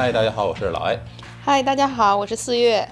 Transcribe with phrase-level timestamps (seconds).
[0.00, 0.98] 嗨，大家好，我是老 A。
[1.44, 2.88] 嗨，大家好，我是四月。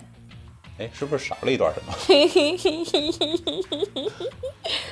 [0.79, 1.91] 哎，是不是少了一段什么？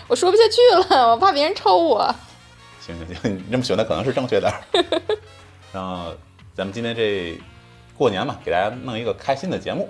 [0.09, 0.63] 我说不下去
[0.95, 2.03] 了，我怕别人抽我。
[2.81, 4.51] 行行行，你这么选的可能是正确的。
[5.75, 6.15] 然后
[6.55, 7.39] 咱们今天这
[7.99, 9.87] 过年嘛，给大家弄一个开心的节目，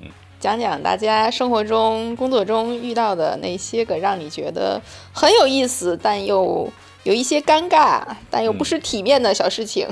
[0.00, 0.08] 嗯
[0.40, 6.68] 讲讲大家生活中、工作中遇到的那些个让你觉得很有意思，但又
[7.04, 9.86] 有一些尴尬，但又不失体面的小事情。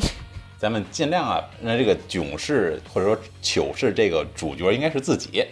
[0.63, 5.45] 咱们尽量啊，让这个囧事或者说糗事这个主角应该是自己，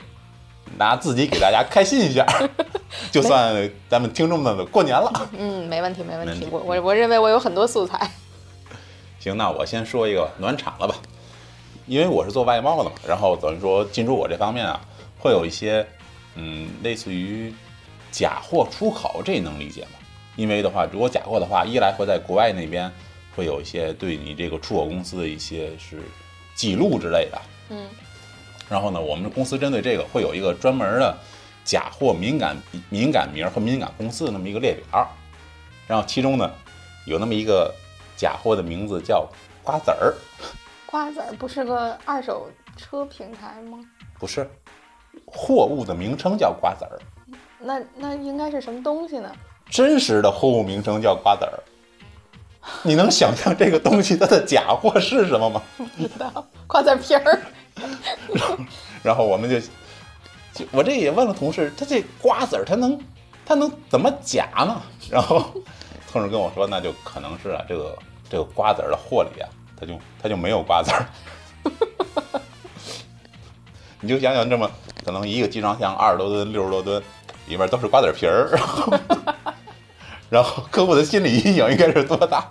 [0.78, 2.24] 拿自己给大家开心一下，
[3.10, 5.28] 就算咱们听众们过年了。
[5.36, 6.38] 嗯，没问题，没问。
[6.38, 8.08] 题我我我认为我有很多素材。
[9.18, 10.94] 行，那我先说一个暖场了吧，
[11.86, 14.80] 因为我是做外贸的嘛，然后等于说进出口这方面啊，
[15.18, 15.84] 会有一些
[16.36, 17.52] 嗯，类似于
[18.12, 19.98] 假货出口，这能理解吗？
[20.36, 22.88] 因为的话，如果假货的话，一来会在国外那边
[23.34, 26.02] 会有一些对你这个出口公司的一些是
[26.54, 27.88] 记录之类的，嗯，
[28.68, 31.16] 然后呢，我们公司针对这个会有一个专门的
[31.64, 32.56] 假货敏感
[32.88, 35.08] 敏感名和敏感公司的那么一个列表，
[35.86, 36.50] 然后其中呢
[37.06, 37.72] 有那么一个
[38.16, 39.28] 假货的名字叫
[39.62, 40.14] 瓜子儿，
[40.86, 43.78] 瓜子儿不是个二手车平台吗？
[44.18, 44.48] 不是，
[45.24, 46.98] 货物的名称叫瓜子儿，
[47.58, 49.32] 那那应该是什么东西呢？
[49.70, 51.62] 真实的货物名称叫瓜子儿。
[52.82, 55.62] 你能想象这个东西它的假货是什么吗？
[55.76, 57.40] 不知道，瓜子皮儿。
[58.32, 58.56] 然 后
[59.02, 59.58] 然后我们就，
[60.52, 62.98] 就我这也问了同事，他这瓜子儿他能，
[63.46, 64.80] 它能怎么假呢？
[65.10, 65.44] 然后
[66.12, 71.06] 同事跟我说，那就可能是啊，这个这个瓜子儿的货里啊，它就它就没有瓜子儿。
[74.02, 74.70] 你就想想这么，
[75.04, 77.02] 可能一个集装箱二十多吨、六十多吨，
[77.46, 78.58] 里面都是瓜子皮儿，
[80.30, 82.48] 然后客户的心理阴影应该是多大？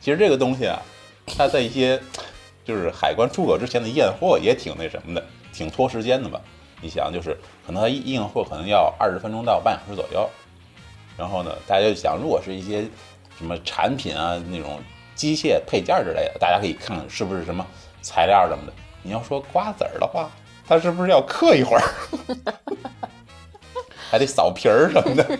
[0.00, 0.80] 其实这个东西啊，
[1.26, 2.00] 它在一些
[2.64, 6.40] 就是海关出口之前的验货也挺那什么的，挺拖时间的吧？
[6.80, 10.28] 你想，就是可能它验货可能要二十分钟到半小时左右，
[11.18, 12.88] 然后呢，大家就想，如果是一些
[13.36, 14.80] 什么产品啊那种
[15.14, 17.66] 机械配件之类的，大家可以看看是不是什么
[18.00, 18.72] 材料什么的。
[19.02, 20.30] 你要说瓜子儿的话，
[20.66, 21.82] 它是不是要刻一会儿，
[24.10, 25.38] 还得扫皮儿什么的？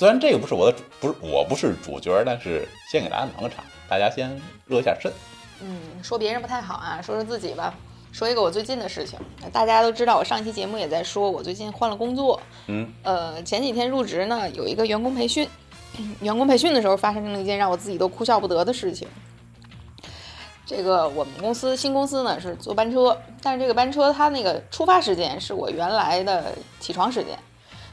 [0.00, 4.34] 虽然这个不是我的主，不是我不是主角，但是先给大家暖个场，大家先
[4.64, 5.12] 热一下身。
[5.60, 7.74] 嗯，说别人不太好啊，说说自己吧。
[8.10, 9.18] 说一个我最近的事情，
[9.52, 12.40] 大家都知道，我上期节目也在说，我最近换了工作。
[12.68, 15.46] 嗯，呃，前几天入职呢，有一个员工培训，
[16.22, 19.06] 员工培训的时候发生了一件让我自己都哭笑不得的事情。
[20.64, 27.38] 这个我们公司新公司呢是坐班车，但是这个班车它那个出发时间是我原来的起床时间，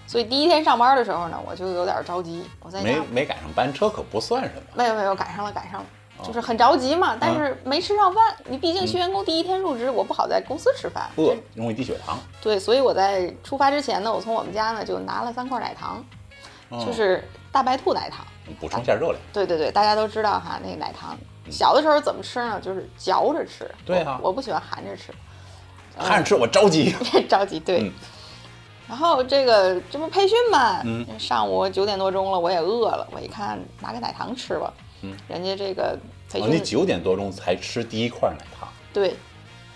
[0.08, 2.44] 所以第一天上班的时候呢，我就有点着急。
[2.62, 4.62] 我在家没没赶上班车可不算什么。
[4.74, 5.88] 没有没有赶上了赶上了，
[6.24, 8.34] 就是很着急嘛，但是没吃上饭。
[8.46, 12.18] 你毕竟新员工第一天入职，我不好在公司吃饭，饿容易低血糖。
[12.42, 16.02] 对，所以我在出发之前呢，我从我们家呢就拿了三块奶糖，
[16.70, 18.26] 哦就是大白兔奶糖。
[18.62, 19.18] 补充一下热量。
[19.34, 21.18] 对对对，大家都知道哈，那个奶糖
[21.52, 22.58] 小的时候怎么吃呢？
[22.62, 23.70] 就是嚼着吃。
[23.86, 25.14] 对啊我我不喜欢含着吃，
[25.98, 26.96] 含着吃我着急。
[27.28, 27.60] 着急。
[27.60, 27.92] 对。
[28.88, 34.74] 嗯然后这个这不培训嘛，嗯上午九点多钟了，我也饿了，我一看拿个奶糖吃吧。
[35.02, 35.98] 嗯，人家这个
[36.30, 39.14] 培哦，训、你九点多钟才吃第一块奶糖，对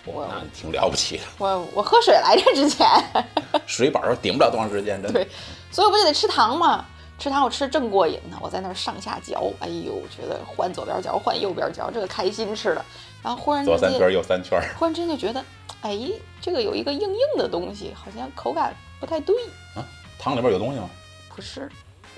[0.06, 1.22] 我，那挺了不起的。
[1.38, 2.86] 我我喝水来着之前，
[3.66, 5.12] 水饱顶不了多长时间，真的。
[5.12, 5.28] 对，
[5.70, 6.84] 所以我不就得吃糖嘛。
[7.18, 12.84] 吃糖我吃正过瘾呢，我在那儿上下嚼，哎呦，觉得换左边嚼换右边嚼，这个开心吃的。
[13.22, 14.60] 然后忽然，左三圈右三圈。
[14.76, 15.44] 忽然之间就觉得，
[15.82, 15.96] 哎，
[16.40, 19.34] 这个有一个硬硬的东西，好像口感不太对。
[19.74, 19.82] 啊，
[20.16, 20.88] 汤里边有东西吗？
[21.34, 21.68] 不是，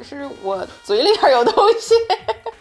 [0.02, 1.94] 是我嘴里边有东西。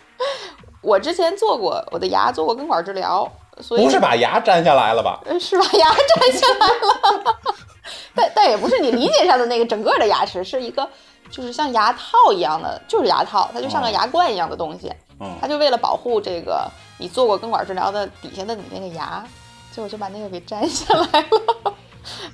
[0.81, 3.29] 我之前做过我的牙做过根管治疗，
[3.59, 5.19] 所以不是把牙粘下来了吧？
[5.25, 7.39] 呃是把牙粘下来了，
[8.15, 10.87] 但但也不是你理解上的那个整个的牙齿，是一个
[11.29, 14.89] 就是像牙套一样的，就是牙套，它就像个哦牙冠一样的东西，
[15.19, 19.25] 嗯它就为了保护这个你做过根管治疗的底下的你那个牙，
[19.71, 21.73] 结果就把那个给粘下来了。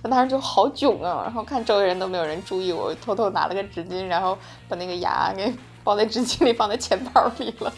[0.01, 4.37] 我当时就好囧啊，然后看周围人都没有人注意我，偷偷拿了个纸巾，然后
[4.67, 7.73] 把那个牙给包在纸巾里，放在钱包里了，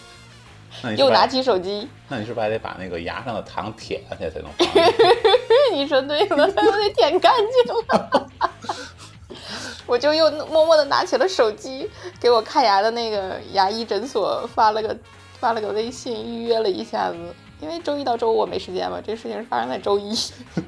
[0.98, 1.88] 又拿起手机。
[2.08, 4.50] 那你是不是还得把那个牙上的糖舔下去才能？
[5.74, 8.30] 你说对了，我得舔干净了。
[9.86, 11.90] 我就又默默的拿起了手机，
[12.20, 14.98] 给我看牙的那个牙医诊所发了个
[15.40, 17.18] 发了个微信，预约了一下子。
[17.62, 20.14] 因为周一到周五我没时间嘛，这事情是发生在周一，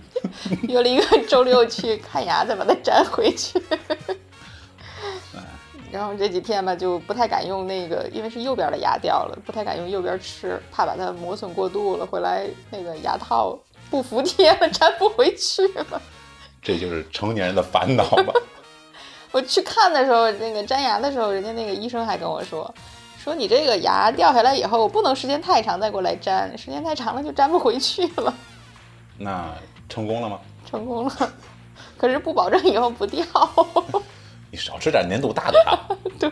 [0.69, 3.61] 约了一个周六去看牙，再把它粘回去。
[5.91, 13.55] 然后这几天吧，就不太敢用那个，因为是右边的牙掉了，不太敢用右边吃，怕把它磨损过度了，回来那个牙套
[13.89, 16.01] 不服帖了，粘不回去了。
[16.61, 18.33] 这就是成年人的烦恼吧。
[19.31, 22.73] 我去看的时候，那个粘牙的时候，人家那个医生还跟我说，
[23.23, 28.33] 说你这个牙掉下来以后，不能时间太长再过来粘，时间太长了就粘不回去了。
[29.17, 29.49] 那
[29.87, 30.37] 成功了吗？
[30.69, 31.33] 成功了，
[31.97, 33.23] 可是不保证以后不掉。
[34.51, 35.79] 你少吃点粘度大的牙。
[36.19, 36.29] 对，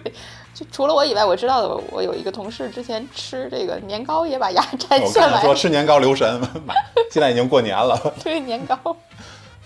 [0.53, 5.31] 就除了我以外，我知道的，我有一个同事之前吃这个年糕也把牙粘下来。
[5.31, 6.73] 刚才说吃年糕留神，妈
[7.09, 7.97] 现在已经过年了。
[8.21, 8.75] 对年糕，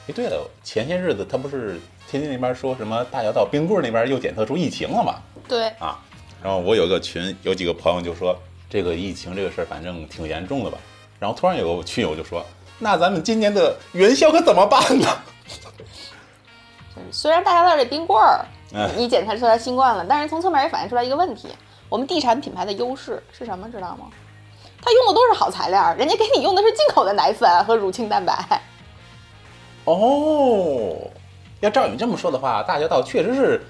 [0.08, 5.16] 哎，对了，前些日子他不是天津那边说什么大桥到冰棍儿那边又检测出疫情了吗？
[5.48, 6.00] 对，啊，
[6.46, 8.38] 然后我有个群，有几个朋友就说
[8.70, 10.78] 这个疫情这个事儿反正挺严重的吧。
[11.18, 12.46] 然后突然有个群友就说，
[12.78, 15.08] 那咱们今年的元宵可怎么办呢？
[17.10, 21.48] 虽然大家道这冰棍儿嗯你检测出来新冠了，但是从侧面也反映出来一个问题：
[21.90, 23.68] 我们地产品牌的优势是什么？
[23.72, 24.06] 知道吗？
[24.84, 28.62] 它用的都是好材料，人家给你用的是进口的奶粉和乳清蛋白。
[29.86, 30.96] 哦，
[31.62, 33.66] 要照你这么说的话，大桥道确实是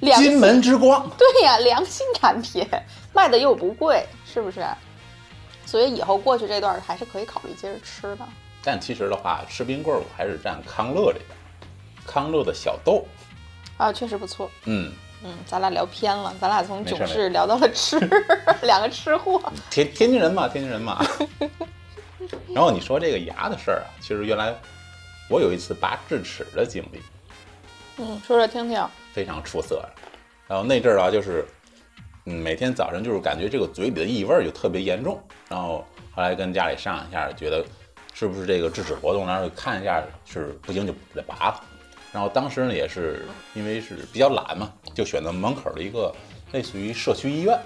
[0.00, 1.10] 金门之光。
[1.18, 2.66] 对呀，良心产品
[3.12, 4.66] 卖的又不贵，是不是？
[5.66, 8.26] 所以以后过去这段还是可以考虑接着吃的。
[8.62, 11.28] 但其实的话，吃冰棍儿我还是站康乐这边，
[12.06, 13.06] 康乐的小豆，
[13.76, 14.50] 啊，确实不错。
[14.64, 14.92] 嗯，
[15.22, 17.98] 嗯，咱俩聊偏了，咱俩从囧事聊到了吃，
[18.62, 19.40] 两个吃货。
[19.70, 21.04] 天天津人嘛，天津人嘛。
[22.54, 24.54] 然后你说这个牙的事儿啊，其实原来
[25.28, 27.00] 我有一次拔智齿的经历，
[28.00, 28.82] 嗯，说说听听。
[29.12, 29.86] 非常出色。
[30.48, 31.46] 然后那阵儿啊，就是
[32.24, 35.20] 嗯，每天早晨就是感觉这个嘴里的异味儿就特别严重。
[35.48, 37.64] 然后后来跟家里商量一下，觉得
[38.14, 41.64] 是不是这个智齿活动，然后看一下是不行就得拔了。
[42.10, 46.12] 然后当时呢，也是因为是比较懒嘛，就选择门口的一个
[46.52, 47.56] 类似于社区医院，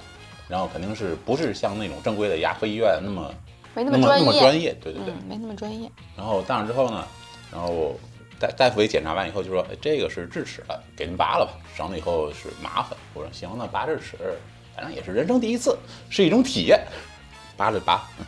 [0.49, 3.35] 然后肯定是不是像那种正规的牙科医院那么
[3.75, 5.15] 没那那么专业，那么专业，对对对。
[5.15, 5.91] 嗯，没那么专业。
[6.17, 7.07] 然后到那之后呢，
[7.51, 7.99] 然后
[8.39, 12.97] 大大夫一检查完以后就说，哎，这个是智齿了，给您拔了吧，省了以后是麻烦。
[13.15, 14.17] 我说行，那拔智齿，
[14.75, 15.79] 反正也是人生第一次，
[16.11, 16.81] 是一种体验，
[17.57, 18.07] 拔了就拔。
[18.19, 18.27] 嗯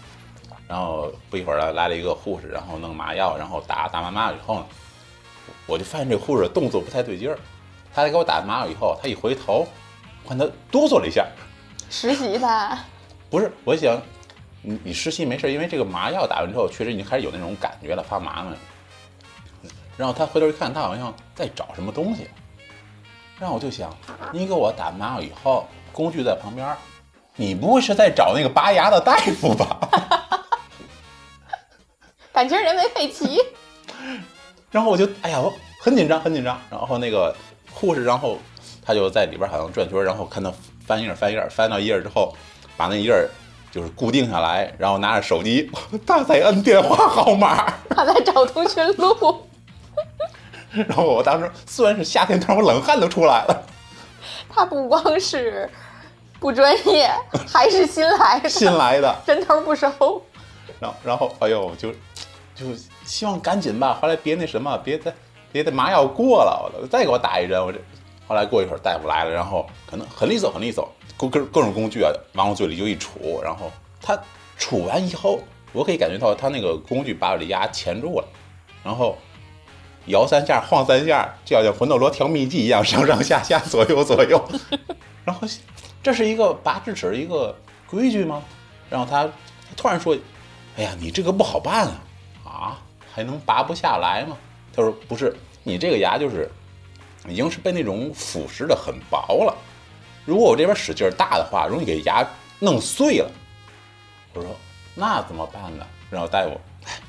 [0.69, 4.67] 然后不一会儿来，来了一个护士，然后弄麻药，然后打打完麻药以后呢，
[5.65, 7.39] 我就发现这个护士动作不太对劲儿。
[7.95, 9.65] 他在给我打完麻药以后，他一回头，
[10.25, 11.25] 我看他哆嗦了一下，
[11.89, 12.79] 实习的，
[13.31, 13.97] 不是，我想
[14.61, 18.53] 你你实习没事，因为这个麻药打完之后，确实已经开始有那种感觉了，发麻嘛。
[19.97, 22.29] 然后他回头一看，他好像在找什么东西。
[23.39, 23.95] 然后我就想，
[24.33, 26.75] 你给我打麻药以后，工具在旁边，
[27.35, 29.79] 你不会是在找那个拔牙的大夫吧？
[32.33, 33.41] 感觉人没配齐。
[34.71, 36.59] 然后我就哎呀，我很紧张，很紧张。
[36.71, 37.35] 然后那个
[37.71, 38.39] 护士，然后
[38.83, 40.53] 他就在里边好像转圈，然后看到
[40.87, 42.35] 翻页儿翻页儿，翻到一页儿之后，
[42.77, 43.29] 把那页儿
[43.71, 45.71] 就是固定下来，然后拿着手机，
[46.07, 47.73] 他在摁电话号码。
[47.91, 49.49] 他在找通讯录，
[50.73, 53.67] 然后我当时虽然是夏天，但是我冷汗都出来了。
[54.49, 55.71] 他不光是
[56.41, 57.11] 不专业，
[57.47, 59.89] 还是新来的， 新来的，人头不收。
[60.81, 61.91] 然后然后哎呦，就
[62.55, 62.67] 就
[63.05, 65.13] 希望赶紧吧，后来别那什么，别再
[65.53, 67.65] 别的麻药过了，我再给我打一针。
[67.65, 67.79] 我这
[68.27, 73.71] 后来过一会儿大夫来了，然后可能很利索很利索，各各各种工具啊往我嘴里就一杵，然后
[74.03, 74.19] 他
[74.59, 75.41] 杵完以后，
[75.73, 78.27] 我可以感觉到他那个工具把我的牙钳住了，
[78.83, 79.17] 然后。
[80.07, 84.43] 摇三下，晃三下，就像魂斗罗调秘籍一样，上上下下，左右左右。
[85.25, 85.47] 然后，
[86.03, 88.43] 这是一个拔智齿的一个规矩吗？
[88.89, 90.17] 然后他他突然说
[90.79, 92.01] ：“哎呀，你这个不好办啊，
[92.45, 92.79] 啊，
[93.13, 94.37] 还能拔不下来吗？”
[94.75, 96.49] 他说：“不是，你这个牙就是
[97.29, 99.57] 已经是被那种腐蚀的很薄了，
[100.25, 102.25] 如果我这边使劲大的话，容易给牙
[102.61, 103.31] 弄碎了。”
[104.35, 104.55] 我说
[104.95, 106.61] ：“那怎么办呢？”然后大夫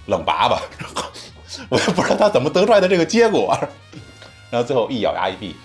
[0.08, 1.04] 冷拔吧，然后
[1.70, 3.58] 我也不知道他怎么得出来的这个结果，
[4.52, 5.56] 然后最后一咬牙一闭眼，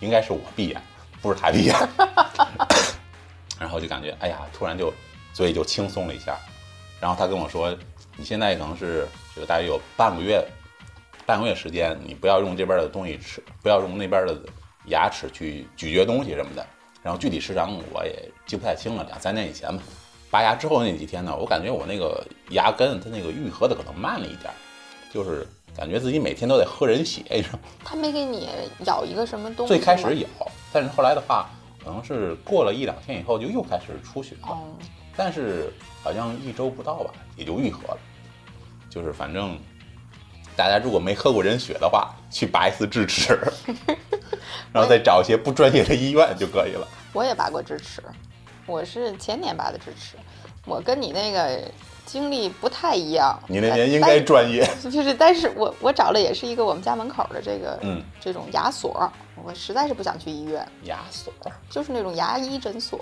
[0.00, 0.82] 应该是我闭眼，
[1.22, 1.74] 不是他闭眼，
[3.58, 4.92] 然后就感觉哎呀，突然就
[5.32, 6.36] 嘴里就轻松了一下，
[7.00, 7.76] 然后他跟我说，
[8.16, 10.44] 你现在可能是这个大约有半个月，
[11.24, 14.36] 半个月时间，你不要用这边的东西吃，不要用那边的
[14.86, 16.66] 牙齿去咀嚼东西什么的，
[17.02, 19.82] 然后具体时长我也记不太清了，两三年以前吧。
[20.30, 24.54] 拔牙之后那几天呢，我感觉我那个牙根它那个愈合的可能慢了一点儿，
[25.12, 27.60] 就是感觉自己每天都得喝人血，你知道吗？
[27.84, 28.48] 他没给你
[28.84, 29.68] 咬一个什么东西？
[29.74, 30.26] 最开始咬，
[30.72, 31.48] 但是后来的话，
[31.82, 34.58] 可能是过了一两天以后就又开始出血了，哦，
[35.16, 37.98] 但是好像一周不到吧，也就愈合了。
[38.90, 39.58] 就是反正
[40.56, 43.38] 大家如果没喝过人血的话，去拔一次智齿
[44.72, 46.86] 然后再找一些不专业的医院就可以了。
[47.12, 48.02] 我也拔过智齿，
[48.68, 50.16] 我是前年拔的智齿，
[50.66, 51.58] 我跟你那个
[52.04, 53.36] 经历不太一样。
[53.48, 59.10] 你那年应该专业， 就是，但是我我找了也是一个我们家门口的这个嗯，这种牙所，
[59.42, 61.32] 我实在是不想去医院，牙所
[61.70, 63.00] 就是那种牙医诊所，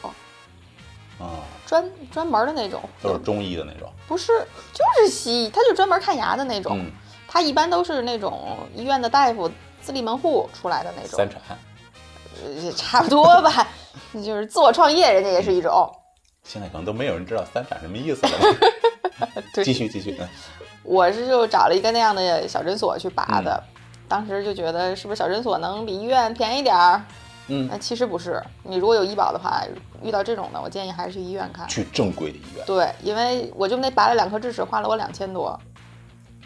[1.19, 3.91] 啊，专专门的那种，都是中医的那种。
[4.07, 4.33] 不是
[4.73, 6.93] 就是西医，他就专门看牙的那种，嗯，
[7.27, 9.51] 他一般都是那种医院的大夫
[9.83, 11.41] 自立门户出来的那种三，产。
[12.45, 13.67] 呃差不多吧，
[14.15, 15.91] 就是自我创业，人家也是一种。
[16.45, 18.33] 现在可能都没有人知道三产什么意思了。
[19.55, 20.29] 对继续继续，嗯
[20.83, 23.61] 我是就找了一个那样的小诊所去拔的，
[24.07, 27.03] 当时就觉得是不是小诊所能比医院便宜点儿？
[27.49, 29.63] 嗯，那其实不是，你如果有医保的话，
[30.03, 31.67] 遇到这种的，我建议还是去医院看。
[31.69, 35.59] 去正规的医院，对，因为我就那拔了两颗智齿，花了我两千多。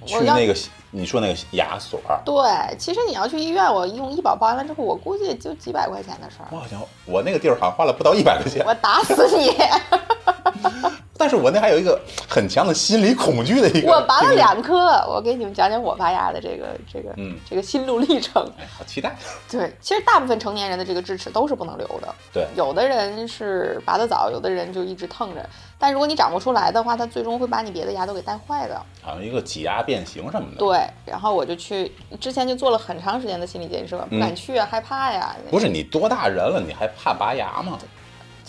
[0.00, 0.57] 我去那个
[0.90, 6.57] 你说那个牙所，对，其实你要去医院，我用医保报完了之后，我估计就几百块钱的事儿我。
[6.57, 9.57] 好像我那个地儿好像花了不到一百块钱，我打死你！
[11.21, 13.93] 但是我那还有一个很强的心理恐惧的一个。
[13.93, 14.75] 我拔了，两颗，
[15.07, 18.43] 我给你们讲讲我拔牙的这个这个、嗯这个心路历程。
[18.59, 19.15] 哎，好期待。
[19.50, 22.09] 对，其实大部分成年人的这个智齿都是不能留的。
[22.33, 25.47] 对，有的人是拔得早，有的人就一直疼着。
[25.79, 28.81] 但如果你长不出来的话，它最终会把你别的牙都给带坏的。
[29.03, 30.57] 好像一个挤压变形什么的。
[30.57, 35.37] 对，然后我就去，之前就做了很长时间的心理建设，不敢去啊，害怕呀。
[35.45, 37.79] 嗯不是你多大人了，你还怕拔牙吗？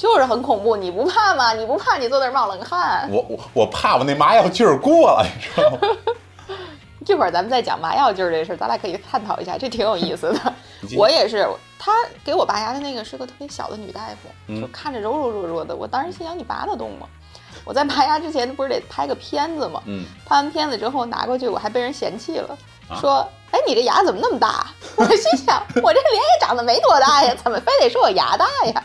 [0.01, 1.53] 就是很恐怖，你不怕吗？
[1.53, 3.07] 你不怕，你坐那儿冒冷汗。
[3.11, 5.77] 我我我怕我那麻药劲儿过了，你知道吗？
[7.05, 10.53] 这会儿咱们再讲麻药劲儿这事儿，咱俩可以探讨一下，这挺有意思的
[10.97, 11.91] 我也是，他
[12.25, 14.15] 给我拔牙的那个是个特别小的女大夫，
[14.47, 15.75] 嗯就看着柔柔弱弱的。
[15.75, 17.05] 我当时心想，你拔得动吗？
[17.63, 19.79] 我在拔牙之前不是得拍个片子吗？
[19.85, 22.57] 嗯，拍完片子之后拿过去，我还被人嫌弃了，
[22.89, 24.65] 啊说：“哎，你这牙怎么那么大？”
[24.97, 28.83] 我心想，我这脸也长得没多大呀，怎么非得说我牙大呀？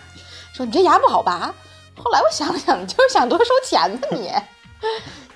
[0.56, 1.54] 说你这牙不好拔。
[2.02, 4.32] 后来我想了想，你 就是想多收钱呢，你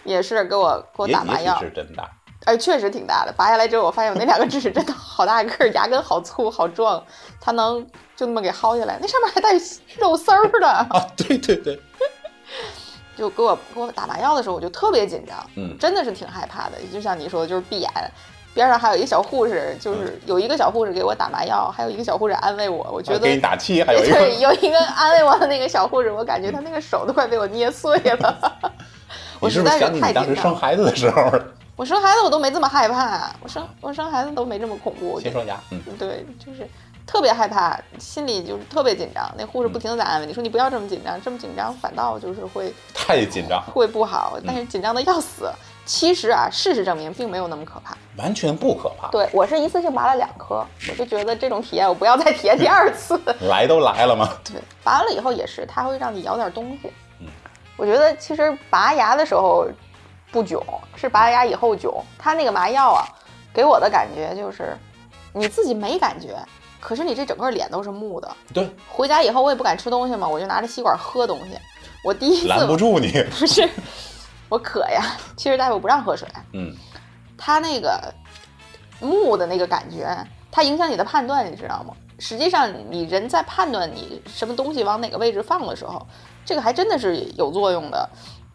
[0.10, 2.08] 也是给我给我打麻药，是真大。
[2.46, 3.32] 哎，确实挺大的。
[3.36, 7.04] 拔下来之后，我发现我那两个智齿真的好大个儿，牙根好粗好壮，
[7.38, 7.86] 它能
[8.16, 9.52] 就那么给薅下来，那上面还带
[9.98, 10.66] 肉丝儿的。
[10.66, 11.78] 啊，对对对，
[13.14, 16.78] 就给我给我打麻药的时候，我就特别紧张，嗯真的是挺害怕的。
[16.90, 17.90] 就像你说的，就是闭眼，
[18.52, 22.88] 边上还有一个小护士，就是有一个小护士给我打麻药，还有一个小护士安慰我。
[22.92, 28.60] 我觉得啊给你打气，还有一 对，个，有一个安慰我的那个小护士，我感觉他那个手都快被我捏碎了。
[29.40, 30.42] 我你是不是实在是想起你当时太紧张。
[30.42, 31.30] 生孩子的时候？
[31.76, 35.18] 我生孩子我都没这么害怕，我生我生孩子都没这么恐怖。
[35.18, 36.68] 先说牙，嗯，对，就是
[37.06, 39.26] 特别害怕，心里就是特别紧张。
[39.38, 45.50] 那护士不停的在安慰你说你不要这么紧张，这么紧张反倒就是会太紧张，会不好，但是紧张的要死。
[45.90, 47.96] 其实啊，事实证明并没有那么可怕。
[48.16, 49.08] 完全不可怕。
[49.08, 53.20] 对我是一次性拔了两颗，我就觉得这种体验我不要再体验第二次。
[53.50, 56.92] 来都来了嘛，对，拔完了以后也是，它会让你咬点东西。
[57.18, 57.26] 嗯，
[57.76, 59.66] 我觉得其实拔牙的时候
[60.30, 60.62] 不囧，
[60.94, 61.92] 是拔牙以后囧。
[62.16, 63.02] 它那个麻药啊，
[63.52, 64.76] 给我的感觉就是
[65.32, 66.36] 你自己没感觉，
[66.78, 68.30] 可是你这整个脸都是木的。
[68.54, 71.58] 对，回家以后我也不敢吃东西嘛，我就拿着吸管喝东西。
[72.04, 73.10] 我第一次拦不住你。
[73.38, 73.68] 不是，
[74.50, 75.02] 我渴呀。
[75.34, 76.74] 其实大夫不让喝水，嗯，
[77.38, 78.12] 他那个
[79.00, 80.14] 木的那个感觉，
[80.52, 81.94] 它影响你的判断，你知道吗？
[82.18, 86.06] 实际上，你人在判断你什么东西往哪个位置放的时候，
[86.44, 88.06] 这个还真的是有作用的。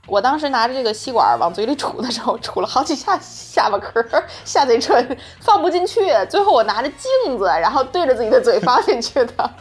[0.06, 6.02] 我当时拿着这个吸管往嘴里杵的时候，杵了好几下下巴壳儿、下嘴唇，放不进去。
[6.30, 9.52] 最后我拿着镜子，然后对着自己的嘴放进去的。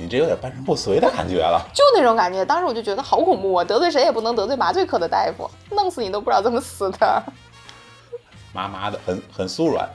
[0.00, 1.62] 你这有点半身不遂的感觉了。
[1.74, 3.62] 就那种感觉，当时我就觉得好恐怖啊！
[3.62, 7.22] 得罪谁也不能得罪麻醉科的大夫，弄死你都不知道怎么死的，
[8.54, 9.86] 麻麻的，很很酥软，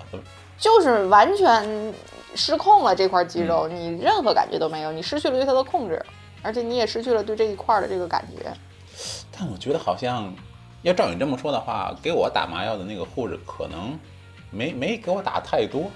[0.59, 1.93] 就是完全
[2.35, 6.05] 失控了这块肌肉，你任何感觉都没有，你失去了对它的控制，
[6.43, 8.53] 而且你也失去了对这一块的这个感觉。
[9.35, 10.31] 但我觉得好像，
[10.83, 13.97] 要照你这么说的话，给我打麻药的那个护士可能
[14.51, 15.89] 没没给我打太多。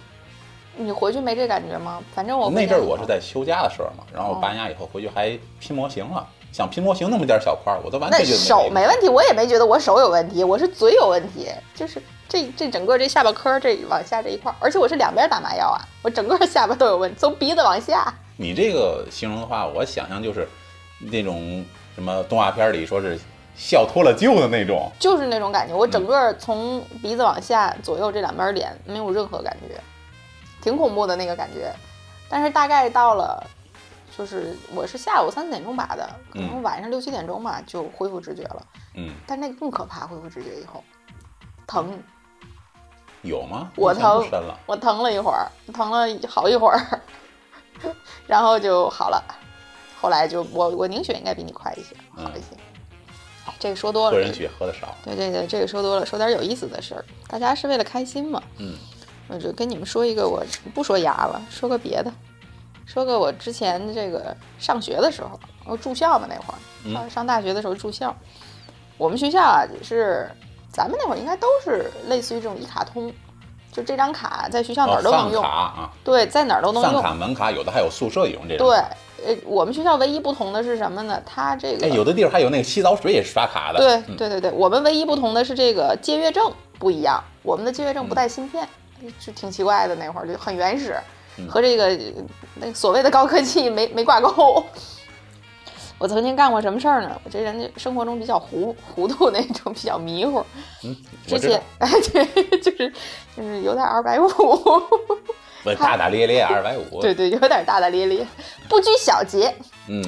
[0.79, 2.01] 你回去没这感觉吗？
[2.15, 18.13] 反正我那阵儿我是在休假的时候嘛，然后哦拔牙以后回去还拼模型了，想拼模型那么点儿小块儿，我都完那全觉得手没没问题，我也没觉得我手有问题，我是嘴有问题，就是这这整个这下巴颏儿这往下这一块儿，而且我是两边打麻药啊，我整个下巴都有问题，从鼻子往下。
[18.37, 20.47] 你这个形容的话，我想象就是
[20.99, 23.19] 那种什么动画片里说是
[23.53, 29.75] 笑脱了臼的那种，就是那种感觉，我整个从鼻子往下左右这两边脸没有任何感觉，
[30.61, 31.73] 挺恐怖的那个感觉。
[32.29, 33.43] 但是大概到了，
[34.15, 38.67] 就是我是下午三四点钟拔的，可能嗯晚上六七点钟吧就恢复知觉了。
[38.95, 40.83] 嗯，但那个更可怕，恢复知觉以后
[41.65, 41.97] 疼，
[43.21, 43.71] 有吗？
[43.75, 47.01] 我疼了，我疼了一会儿，疼了好一会儿。
[48.27, 49.23] 然后就好了。
[50.01, 52.55] 后来就我我凝血应该比你快一些，好一些。
[53.45, 54.95] 哎，这个说多了，喝人血喝的少。
[55.03, 57.05] 对对对，这个说多了，说点有意思的事儿。
[57.27, 58.41] 大家是为了开心嘛？
[58.57, 58.75] 嗯，
[59.29, 60.43] 我就跟你们说一个，我
[60.73, 62.11] 不说牙了，说个别的，
[62.85, 68.15] 说个我之前这个上学的时候，我住校嘛那会儿，上上大学的时候住校。
[68.97, 70.29] 我们学校啊是，
[70.71, 73.13] 咱们那会儿应该都是类似于这种一卡通，
[73.71, 75.41] 就这张卡在学校哪儿都能用。
[75.41, 76.93] 饭卡啊，对，在哪儿都能用。
[76.93, 78.67] 饭卡、门卡，有的还有宿舍用这种。
[78.67, 78.77] 对，
[79.25, 81.21] 呃，我们学校唯一不同的是什么呢？
[81.25, 83.77] 它这个，哎，有的地儿还有那个洗澡水也是刷卡的。
[83.77, 88.67] 对对对对，我们唯一不同的是这个借阅证不一样，我们的借阅证不带芯片，
[89.19, 89.95] 就挺奇怪的。
[89.95, 90.95] 那会儿就很原始，
[91.49, 91.97] 和这个
[92.55, 94.63] 那所谓的高科技没没挂钩。
[95.97, 97.19] 我曾经干过什么事儿呢？
[97.25, 100.41] 我这人生活中比较糊糊涂那种，比较迷糊。
[100.83, 100.95] 嗯，
[101.27, 102.93] 之前哎， 对，就是
[103.35, 104.29] 就是有点二百五，
[105.61, 106.99] 不大大咧咧二百五。
[107.03, 108.25] 对对，有点大大咧咧，
[108.69, 109.53] 不拘小节。
[109.87, 110.01] 嗯，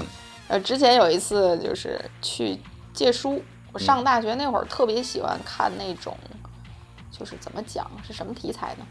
[0.48, 2.58] 呃，之前有一次就是去
[2.94, 3.44] 借书，
[3.74, 6.18] 我上大学那会儿特别喜欢看那种，
[7.22, 8.86] 就是怎么讲是什么题材呢？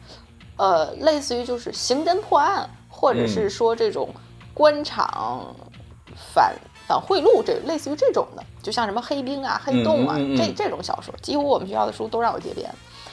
[0.56, 4.08] 呃，类似于就是刑侦破案，或者是说这种
[4.54, 5.52] 官场
[6.14, 6.54] 反。
[6.86, 12.68] 反贿赂这类似于这种的，就像什么黑冰啊、黑洞啊，这这种小说，几乎我们学校的书都让我借遍，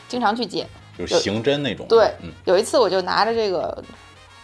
[0.08, 1.86] 经常去借，就是刑侦那种。
[1.88, 2.12] 对，
[2.46, 3.84] 有一次我就拿着这个，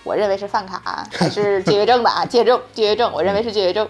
[0.04, 3.90] 我认为是饭卡还是借阅证的啊， 借证借阅证，我认为是借阅证，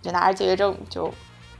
[0.00, 1.12] 就拿着借阅证就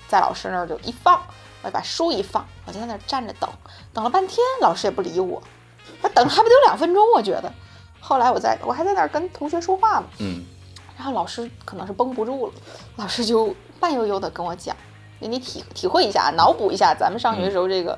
[0.09, 1.21] 在老师那儿就一放，
[1.63, 3.49] 我就把书一放，我就在那儿站着等，
[3.93, 5.43] 等了半天，老师也不理我，
[6.01, 7.53] 他等还不得有两分钟，我觉得，
[8.01, 10.45] 后来我在我还在那儿跟同学说话嘛，嗯。
[10.97, 12.53] 然后老师可能是绷不住了，
[12.97, 14.77] 老师就慢悠悠的跟我讲
[15.21, 17.97] ：“你体体会一下，脑补一下咱们上学时候这个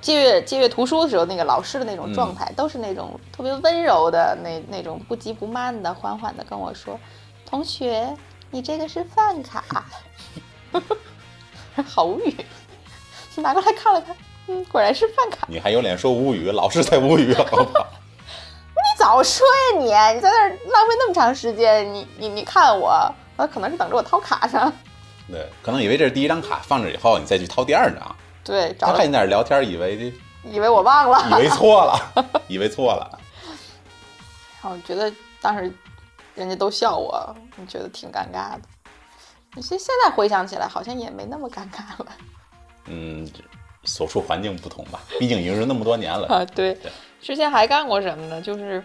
[0.00, 6.96] 借阅借阅图书的时候那个老师的那种状态，都是那种特别温柔的那那种不急不慢的，缓缓的跟我说
[7.44, 8.16] ：‘同学，
[8.52, 9.84] 你这个是饭卡。
[11.86, 12.36] ’好无语，
[13.40, 15.46] 拿过来看了看，嗯，果然是饭卡。
[15.48, 16.50] 你还有脸说无语？
[16.50, 17.86] 老师才无语，好不好？”
[18.98, 19.84] 早说呀你！
[20.14, 24.72] 你在那儿浪费那么长时间，你你你看我，我可能是等着我掏卡呢。
[25.28, 28.16] 对，可能以为这是第一张卡，放着以后你再去掏第二张。
[28.42, 32.12] 对，他看你在那聊天，以为以为我忘了，以为错了，
[32.48, 33.18] 以为错了。
[34.60, 35.72] 然后觉得当时
[36.34, 37.34] 人家都笑我，
[37.68, 39.62] 觉得挺尴尬的。
[39.62, 42.06] 现现在回想起来，好像也没那么尴尬了。
[42.86, 43.28] 嗯，
[43.84, 46.44] 所处环境不同吧，毕竟已经是那么多年了啊。
[46.54, 46.76] 对。
[47.20, 48.40] 之前还干过什么呢？
[48.40, 48.82] 就是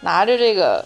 [0.00, 0.84] 拿着这个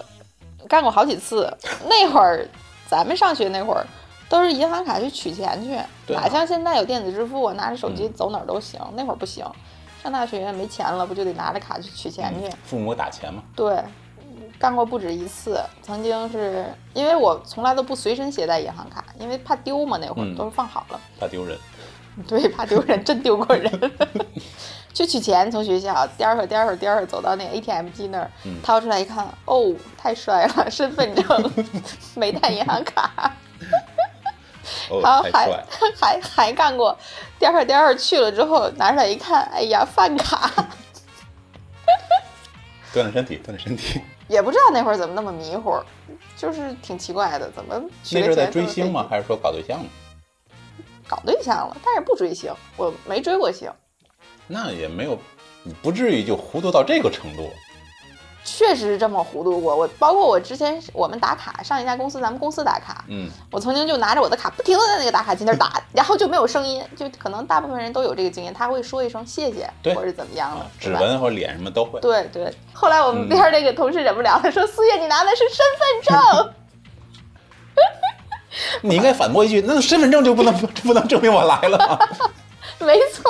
[0.69, 1.53] 干过好几次。
[1.89, 2.49] 那会儿
[2.87, 3.85] 咱们上学那会儿
[4.29, 5.77] 都是银行卡去取钱去，
[6.15, 8.81] 哪像现在有电子支付，拿着手机走哪儿都行。
[8.95, 9.45] 那会儿不行，
[10.01, 12.49] 上大学没钱了，不就得拿着卡去取钱去？
[12.65, 13.43] 父母打钱吗？
[13.57, 13.83] 对，
[14.57, 15.61] 干过不止一次。
[15.83, 21.59] 曾经是因为我从来都不随身携带银行卡，因为怕丢嘛，那会儿都是放好了，怕丢人。
[22.27, 23.71] 对，怕丢人，真丢过人。
[24.95, 28.31] 去取钱，从学校颠会颠会颠会走到那 ATM 机那儿，
[28.63, 31.53] 掏出来一看，哦，太帅了，身份证
[32.17, 33.37] 没带银行卡。
[35.03, 35.63] 好，还
[36.01, 36.97] 还还干过，
[37.39, 40.51] 颠会颠儿去了之后拿出来一看，哎呀，饭卡。
[42.95, 44.01] 锻炼身体，锻炼身体。
[44.29, 45.79] 也不知道那会儿怎么那么迷糊，
[46.37, 47.79] 就是挺奇怪的，怎么？
[48.13, 49.07] 那是在追星吗？
[49.11, 49.89] 还是说搞对象呢？
[51.09, 53.71] 搞对象了，但是不追星，我没追过星。
[54.47, 55.19] 那也没有，
[55.62, 57.51] 你不至于就糊涂到这个程度。
[58.49, 59.75] 确实是这么糊涂过。
[59.75, 71.99] 我包括我之前我们打卡上一家公司，咱们公司打卡，嗯，我曾经就拿着我的卡，不停的在那个打卡机那打， 然后就没有声音，就可能大部分人都有这个经验，他会说一声谢谢，或者怎么样的，指纹或脸什么都会。
[72.01, 72.55] 对对。
[72.73, 76.55] 后来我们边那个同事忍不了了，说：“思月，你拿的是身份证。”
[78.83, 81.99] 你应该反驳一句：“那身份证就不能不能证明我来了吗？”
[82.81, 83.25] 没错，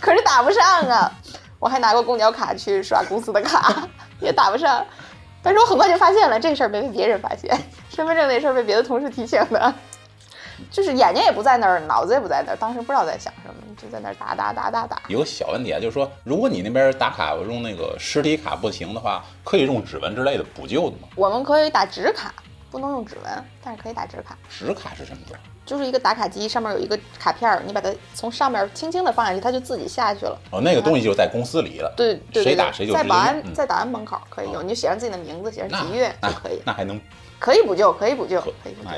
[0.00, 1.10] 可是打不上啊！
[1.58, 3.88] 我还拿过公交卡去刷公司的卡，
[4.20, 4.84] 也打不上。
[5.42, 7.56] 但是我很快就发现了这事儿没被别人发现，
[7.88, 9.74] 身份证那事儿被别的同事提醒的，
[10.70, 15.02] 就是眼睛也不在那儿，脑子也不在那儿，当时不知道在想什么，就在那儿打打打打打。
[15.08, 21.08] 有个小问题啊，就是说，如果你那边打卡用那个实体卡不行的话，可以用指纹之类的补救的吗？
[21.16, 22.32] 我们可以打纸卡。
[22.72, 24.36] 不能用指纹，但是可以打纸卡。
[24.48, 25.42] 纸卡是什么东西？
[25.66, 30.36] 就是一个打卡机，上面有一个卡片，你把它从上面轻轻的放下去，它就自己下去了。
[30.50, 31.92] 哦，那个东西就在公司里了。
[31.94, 32.44] 对对对。
[32.44, 36.62] 谁打谁就在保安在保安门口可以用，你就写上自己的名字，写上几月就可以。
[36.64, 36.98] 那还能？
[37.38, 38.90] 可以补救，可以补救，可以补救。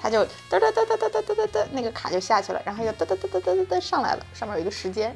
[0.00, 5.14] 他就哒哒哒哒哒哒哒哒哒，那个卡就下去了，然后又哒哒哒哒哒哒哒上来了，上面有一个时间。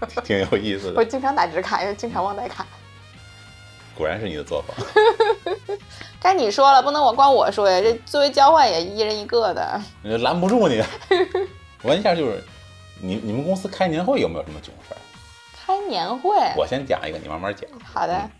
[0.24, 0.94] 挺有意思的。
[0.96, 2.66] 我经常打纸卡，因为经常忘带卡。
[3.96, 4.86] 果然是你的作风，
[6.20, 7.80] 该你说了，不能我光我说呀。
[7.80, 9.80] 这作为交换也一人一个的。
[10.02, 10.82] 拦不住你。
[11.82, 12.42] 我问一下，就是
[13.00, 14.98] 你你们公司开年会有没有什么囧事儿？
[15.66, 17.68] 开年会，我先讲一个，你慢慢讲。
[17.84, 18.30] 好的。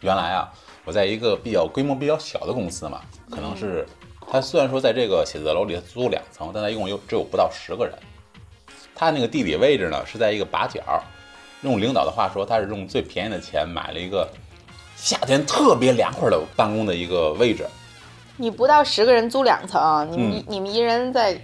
[0.00, 0.52] 原来啊，
[0.84, 3.86] 我在一个比较规模比较小的公司嘛，可能是
[4.30, 7.96] 他虽然说在这个写字楼里租两层，但他一共有只有不到十个人。
[8.94, 10.82] 他那个地理位置呢是在一个把角，
[11.62, 14.28] 用领导的话说，他是用最便宜的钱买了一个
[15.02, 17.66] 夏天特别凉快的办公的一个位置。
[18.36, 21.36] 你不到十个人租两层，你们你们一人在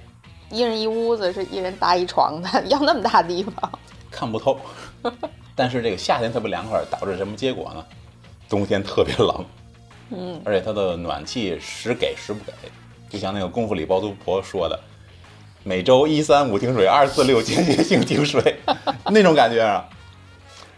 [0.49, 3.69] 一人一屋子，是一人搭一床的， 要那么大地方？
[4.13, 4.61] 看不透。
[5.57, 7.85] 但是这个夏天特别凉快，导致什么结果呢？
[8.49, 9.45] 冬天特别冷，
[10.11, 12.53] 嗯，而且它的暖气时给时不给，
[13.11, 14.79] 就像那个功夫里包租婆说的，
[15.65, 18.61] 每周一三五停水，二四六间歇性停水，
[19.11, 19.85] 那种感觉啊。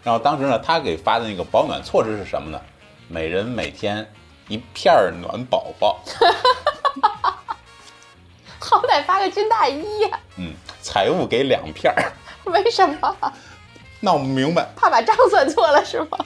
[0.03, 2.59] 然后当时呢，他给发的那个保暖措施是什么呢？
[3.13, 4.09] 每人每天
[4.47, 5.99] 一片暖宝宝，
[8.61, 10.21] 好歹发个军大衣呀。
[10.37, 12.13] 嗯，财务给两片儿，
[12.45, 13.17] 为什么？
[13.99, 16.19] 闹不明白，怕把账算错了是吗？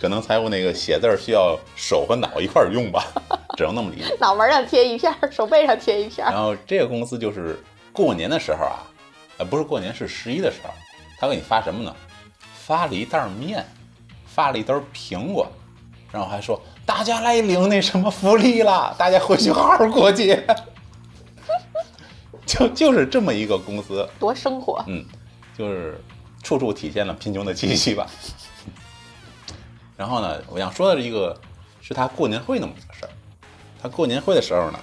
[0.00, 3.04] 可能财务那个写字儿需要手和脑一块儿用吧，
[3.56, 4.12] 只能那么理解。
[4.18, 6.26] 脑门上贴一片，手背上贴一片。
[6.26, 8.82] 然后这个公司就是过年的时候啊，
[9.38, 10.70] 呃，不是过年，是十一的时候，
[11.20, 11.94] 他给你发什么呢？
[12.66, 13.64] 发了一袋面，
[14.26, 15.46] 发了一袋苹果，
[16.12, 20.46] 然后还说大家来领那什么福利了， 大家回去好好过节。
[22.46, 24.84] 就就是这么一个公司，多生活。
[24.86, 25.04] 嗯，
[25.56, 25.98] 就是
[26.42, 28.06] 处处体现了贫穷的气息吧。
[29.96, 31.34] 然后呢，我想说的是一个，
[31.80, 33.10] 是他过年会那么个事儿。
[33.80, 34.78] 他过年会的时候呢，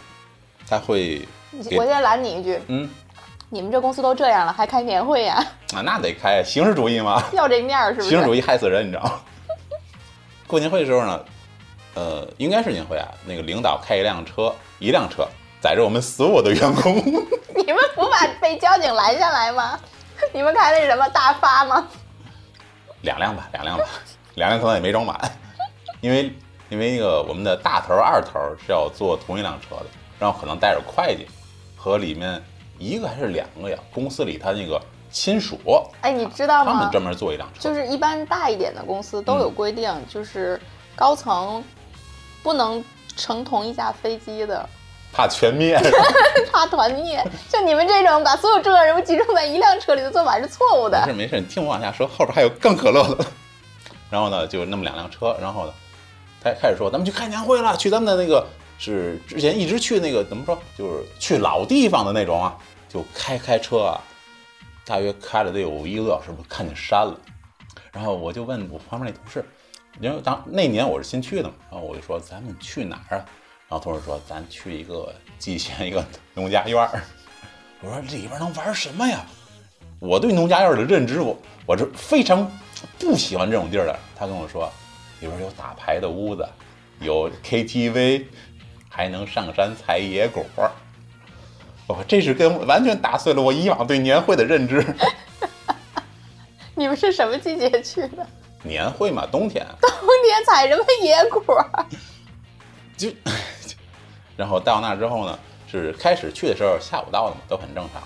[0.67, 1.27] 他会。
[1.51, 2.59] 我先拦你一句。
[2.67, 2.89] 嗯。
[3.51, 5.35] 你们这公司都这样了，还开年会呀？
[5.73, 7.21] 啊，那得开，形式主义嘛。
[7.33, 8.09] 要这面儿是不是？
[8.09, 9.19] 形式主义害死人，你知道吗？
[10.49, 11.23] 过年会的时候呢，
[11.93, 13.07] 呃，应该是年会啊。
[13.23, 15.27] 那个领导开一辆车，一辆车
[15.62, 16.95] 载着我们所有的员工。
[17.55, 19.79] 你们不怕被交警拦下来吗？
[20.33, 21.88] 你们开的是什么大发吗？
[23.03, 23.85] 两辆吧，两辆吧。
[24.33, 25.15] 两辆可能也没装满，
[26.01, 26.33] 因为
[26.69, 29.85] 因为那个我们的大头二头是要坐同一辆车的，
[30.17, 31.27] 然后可能带着会计
[31.77, 32.41] 和里面
[32.79, 33.77] 一个还是两个呀？
[33.93, 34.81] 公司里他那个
[35.12, 35.60] 亲属，
[36.02, 36.74] 哎，你知道吗？
[36.74, 40.60] 他们专门做一辆车，就是一般大一点的公司都有规定，就是
[40.95, 41.63] 高层
[42.43, 42.84] 不能
[43.15, 44.67] 乘同一架飞机的，
[45.12, 45.80] 怕全灭，
[46.52, 47.24] 怕团灭。
[47.50, 51.04] 像你们这种把所有重要人物集中在一辆车里的做法是错误的。
[51.08, 53.26] 没事没事，你听我往下说，后边还有更可乐的。
[54.10, 55.74] 然后呢，就那么两辆车，然后呢，
[56.43, 58.45] 他开始说咱们去开年会了，去咱们的那个
[58.78, 62.56] 是之前一直去那个怎么说，就是去老地方的那种啊，
[62.88, 64.02] 就开开车啊，
[64.89, 67.15] 大约开了得有一个多小时，我看见山了。
[67.91, 69.45] 然后我就问我旁边那同事，
[70.02, 73.25] 因为当那年我是新去的嘛，然后我就说咱们去哪儿啊？
[73.67, 77.04] 然后同事说咱去一个蓟县一个农家院儿。
[77.82, 79.23] 我说里边能玩什么呀？
[79.99, 82.52] 我对农家院的认知，我我是非常。
[82.97, 84.71] 不喜欢这种地儿的，他跟我说，
[85.19, 86.47] 里边有打牌的屋子，
[87.02, 88.25] 有 KTV，
[88.89, 90.43] 还能上山采野果。
[91.89, 94.86] 哦，这是跟完全打碎了我以往对年会的认知。
[96.75, 98.25] 你们是什么季节去的？
[98.62, 99.65] 年会嘛，冬天。
[99.82, 101.65] 冬天采什么野果？
[102.95, 103.10] 就，
[104.38, 108.04] 然后到那之后呢，是开始去的时候下午到的嘛，都很正常。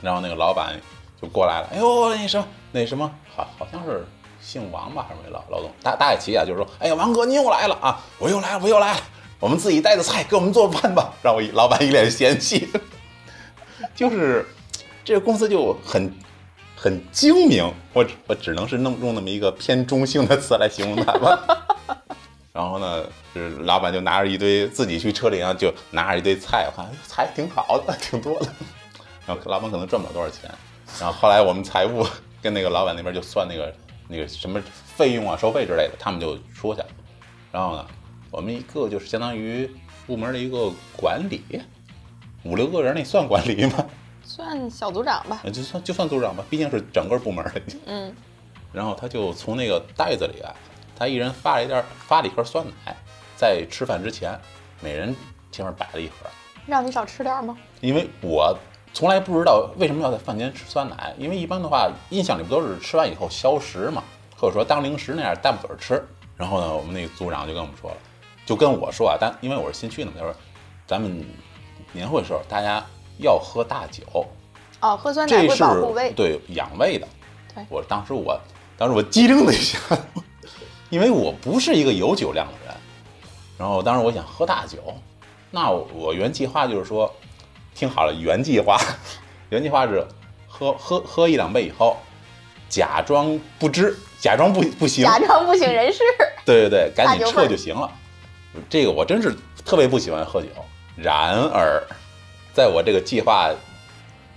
[0.00, 0.78] 然后那个老板
[1.20, 2.46] 就过来了，哎呦，那什么。
[2.72, 4.06] 那什么，好好像是
[4.40, 9.00] 姓王吧，还是老老总大大概齐啊，就是说，哎呀，王哥你又来了啊，我又来了，我又来了，
[9.38, 12.68] 我们自己带的菜给我们做饭吧， 让我老板一脸嫌弃。
[13.94, 14.46] 就是
[15.04, 16.12] 这个公司就很
[16.74, 21.66] 很精明，我我只能是弄用那么一个偏中性的词来形容它吧。
[22.52, 28.46] 然后呢，是老板就拿着一堆自己去车里啊，就拿着一堆菜，我看菜挺好的，挺多的。
[29.26, 30.50] 然后老板可能赚不了多少钱。
[31.00, 32.06] 然后后来我们财务。
[32.42, 33.74] 跟那个老板那边就算那个
[34.06, 36.82] 那个什么费用啊、收费之类的，他们就说去。
[37.50, 37.84] 然后呢，
[38.36, 39.66] 我们一个就是相当于
[40.06, 41.40] 部门的一个管理，
[42.44, 43.86] 五六个人，那算管理吗？
[44.22, 45.40] 算小组长吧。
[45.50, 47.62] 就算就算组长吧，毕竟是整个部门的。
[47.86, 48.14] 嗯。
[48.74, 50.54] 然后他就从那个袋子里啊，
[50.94, 52.94] 他一人发了一袋，发了一盒酸奶，
[53.38, 54.38] 在吃饭之前，
[54.82, 55.16] 每人
[55.50, 56.28] 前面摆了一盒。
[56.66, 57.56] 让你少吃点吗？
[57.80, 58.54] 因为我。
[58.92, 64.04] 从来不知道为什么要在饭前吃酸奶，因为一般的话，印象里不都是吃完以后消食嘛，
[64.38, 66.06] 或者说当零食那样淡嘴吃。
[66.36, 67.96] 然后呢，我们那个组长就跟我们说了，
[68.46, 70.34] 就跟我说啊，但因为我是新去的嘛，他说
[70.86, 71.22] 咱们
[71.92, 72.82] 年会时候大家
[73.18, 74.04] 要喝大酒，
[74.80, 77.06] 哦，喝酸奶会保护胃，对，养胃的。
[77.54, 78.40] 对，我当时我
[78.78, 79.78] 当时我机灵了一下，
[80.88, 82.74] 因为我不是一个有酒量的人。
[83.58, 84.78] 然后当时我想喝大酒，
[85.50, 87.12] 那我原计划就是说，
[87.74, 88.78] 听好了，原计划，
[89.48, 90.06] 原计划是
[90.46, 91.96] 喝喝喝一两杯以后，
[92.68, 96.00] 假装不知，假装不不行，假装不省人事。
[96.44, 97.90] 对对对，赶紧撤就行了。
[98.68, 100.48] 这个我真是特别不喜欢喝酒。
[100.96, 101.82] 然而，
[102.54, 103.50] 在我这个计划，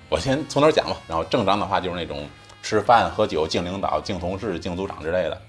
[0.09, 0.97] 我先从哪儿讲吧。
[1.07, 2.27] 然后正常的话就是那种
[2.61, 5.41] 吃饭、喝酒、敬领导、敬同事、敬组长之类的。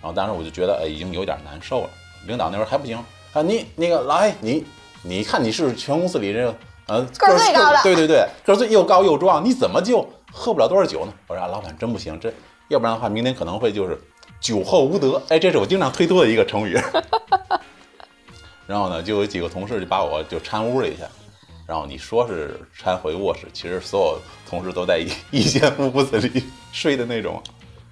[0.00, 1.90] 然后当时我就觉得，哎，已经有点难受了。
[2.26, 2.98] 领导那会儿还不行
[3.32, 4.64] 啊，你那个老黑，你
[5.02, 6.54] 你看你是全公司里这个
[6.86, 11.12] 呃个儿最高的对对对，个儿最又高又壮，你怎么就喝不了多少酒呢？
[11.28, 12.32] 我说、啊、老板真不行，这
[12.68, 13.98] 要不然的话，明天可能会就是
[14.40, 15.22] 酒后无德。
[15.28, 16.78] 哎，这是我经常推脱的一个成语。
[18.68, 21.02] 然后呢，就有几个同事就把我就搀屋里去，
[21.66, 27.42] 然后你说是搀回卧室，其实所有同事都在一一间屋子里睡的那种，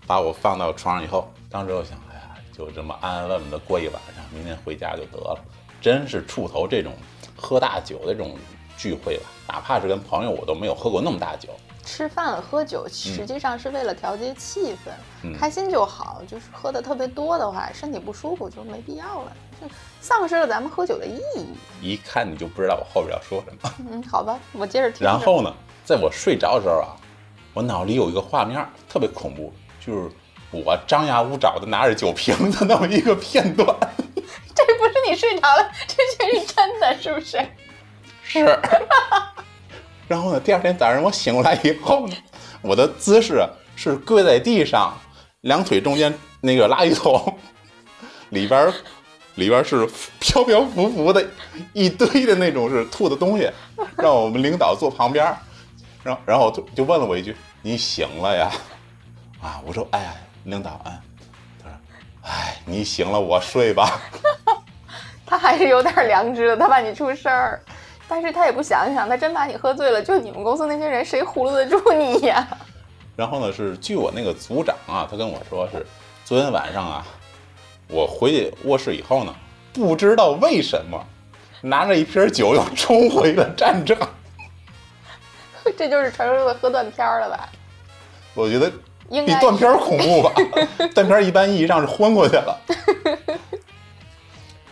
[0.07, 5.41] 把我放到床上以后，当时我想，哎呀，就这么安安稳稳的过一晚上，明天回家就得了。
[5.81, 6.93] 真是触头这种
[7.35, 8.37] 喝大酒的这种
[8.77, 11.49] 聚会吧，哪怕是跟朋友，我都没有喝过那么大酒。
[11.87, 14.91] 吃饭喝酒实际上是为了调节气氛，
[15.23, 16.21] 嗯开心就好。
[16.29, 19.69] 就是喝的特别多的话，身体不舒服就没必要了，就
[20.01, 21.47] 丧失了咱们喝酒的意义。
[21.81, 23.75] 一看你就不知道我后边要说什么。
[23.91, 25.07] 嗯，好吧， 我接着听。
[25.07, 26.97] 然后呢，在我睡着的时候啊，
[27.55, 30.11] 我脑里有一个画面特别恐怖，就是
[30.51, 33.67] 我张牙舞爪的拿着酒瓶子那么一个片段。
[34.55, 37.39] 这不是你睡着了，这却是真的，是不是？
[38.25, 38.61] 是。
[40.09, 42.17] 然后呢，第二天早上我醒过来以后呢，
[42.63, 44.97] 我的姿势是跪在地上，
[45.43, 47.39] 两腿中间那个垃圾桶
[48.31, 48.73] 里边
[49.37, 49.89] 里边是
[50.19, 51.25] 飘飘浮浮的
[51.73, 53.51] 一堆的那种是吐的东西，
[53.97, 55.27] 让我们领导坐旁边，
[56.03, 58.51] 然后然后就就问了我一句：“你醒了呀？”
[59.43, 60.93] 啊，我说：“哎，领导，嗯。”
[61.63, 61.77] 他说
[62.23, 64.01] ：“哎，你醒了，我睡吧。
[65.27, 67.61] ”他还是有点良知的，他怕你出事儿，
[68.09, 72.47] 但是他也不想想，他真把你喝醉了，就你们公司那些人，谁葫芦得住你呀？
[73.17, 75.85] 然后呢，是据我那个组长啊，他跟我说是，
[76.25, 77.07] 昨天晚上啊，
[77.89, 79.35] 我回去卧室以后呢，
[79.73, 81.05] 不知道为什么，
[81.63, 83.97] 拿着一瓶酒又冲回了战场。
[85.77, 87.49] 这就是传说中的喝断片儿了吧？
[88.35, 88.71] 我觉得
[89.09, 90.33] 应该比断片儿恐怖吧，
[90.95, 92.61] 断片儿一般意义上是昏过去了。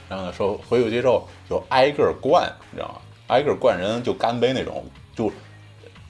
[0.09, 2.95] 然后呢，说回去之后就挨个灌，你知道吗？
[3.29, 4.85] 挨个灌人就干杯那种，
[5.15, 5.33] 就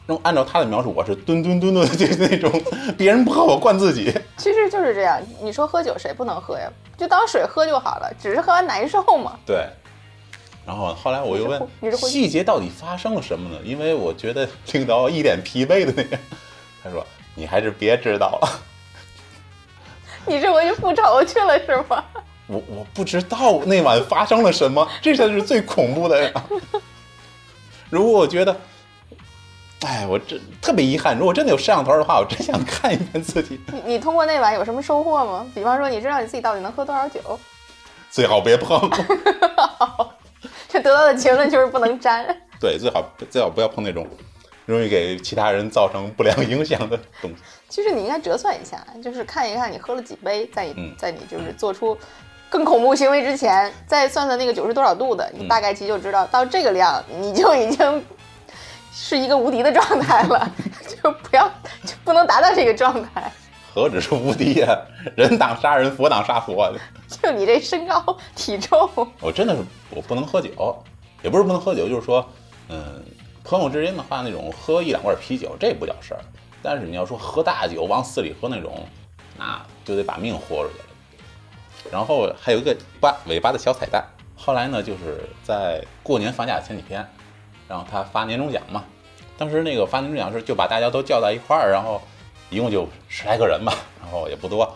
[0.06, 2.50] 用按照他的描述，我是吨吨吨吨就是那种，
[2.98, 4.12] 别人不喝我灌自己。
[4.36, 5.20] 其实就是这样。
[5.40, 6.70] 你说喝酒谁不能喝呀？
[6.96, 9.38] 就当水喝就好了，只是喝完难受嘛。
[9.46, 9.66] 对。
[10.66, 13.58] 然后后来我又问你是细节到底发生了什么呢？
[13.64, 16.18] 因为我觉得领导一脸疲惫的那个，
[16.82, 18.48] 他说你还是别知道了。
[20.26, 22.02] 你这回去复仇去了是吗？
[22.46, 26.32] 我我不知道那晚发生了什么，这才是最恐怖的呀。
[27.94, 28.56] 如果我觉得，
[29.86, 33.60] 哎，我真特别遗憾，如果真的有摄像头的话，我真想看一遍自己。
[33.72, 35.46] 你你通过那晚有什么收获吗？
[35.54, 37.20] 比方说，你知道你自己到底能喝多少酒？
[38.10, 38.90] 最好别碰，
[40.68, 42.26] 这得到的结论就是不能沾。
[42.60, 44.04] 对，最好最好不要碰那种
[44.66, 47.36] 容易给其他人造成不良影响的东西。
[47.68, 51.96] 其实你应该折算一下，就是看一看你喝了几杯，在你、嗯在你就是做出
[52.54, 58.04] 更恐怖行为之前，再算算那个酒是多少度的，嗯你大概其就知道、到这个量你就已经
[58.92, 60.48] 是一个无敌的状态了，
[61.02, 61.48] 就不要
[61.84, 63.32] 就不能达到这个状态。
[63.74, 64.68] 何止是无敌呀、
[65.16, 66.72] 人挡杀人，佛挡杀佛。
[67.08, 68.88] 就你这身高体重，
[69.20, 70.48] 我真的是我不能喝酒，
[71.24, 72.24] 也不是不能喝酒，就是说，
[72.68, 73.02] 嗯，
[73.42, 76.20] 朋友之间的话，那种喝一两罐啤酒这不叫事儿，
[76.62, 78.86] 但是你要说喝大酒往死里喝那种，
[79.36, 80.84] 那就得把命豁出去了。
[81.90, 84.04] 然后还有一个八尾巴的小彩蛋，
[84.36, 87.06] 后来呢，就是在过年放假前几天，
[87.68, 88.84] 然后他发年终奖嘛，
[89.38, 92.00] 当时那个发年终奖是就把大家都叫到一块儿，然后
[92.50, 94.72] 一共就十来个人吧， 然后也不多。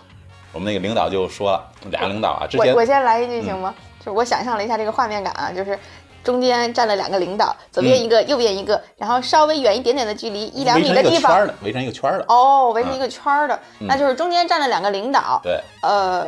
[0.53, 3.75] 我们那个领导就说了，俩领导啊，之前我我先来一句 行吗？
[3.99, 5.79] 就是我想象了一下这个画面感啊，就是
[6.25, 12.25] 中间站了两个领导，左边一个，右边一个，然后稍微远一点点的距离，一两围成一个米的地方，圈儿的，围成一个圈儿的。
[12.29, 16.27] 哦，围成一个圈儿的，嗯那就是中间站了两个领导，对，呃，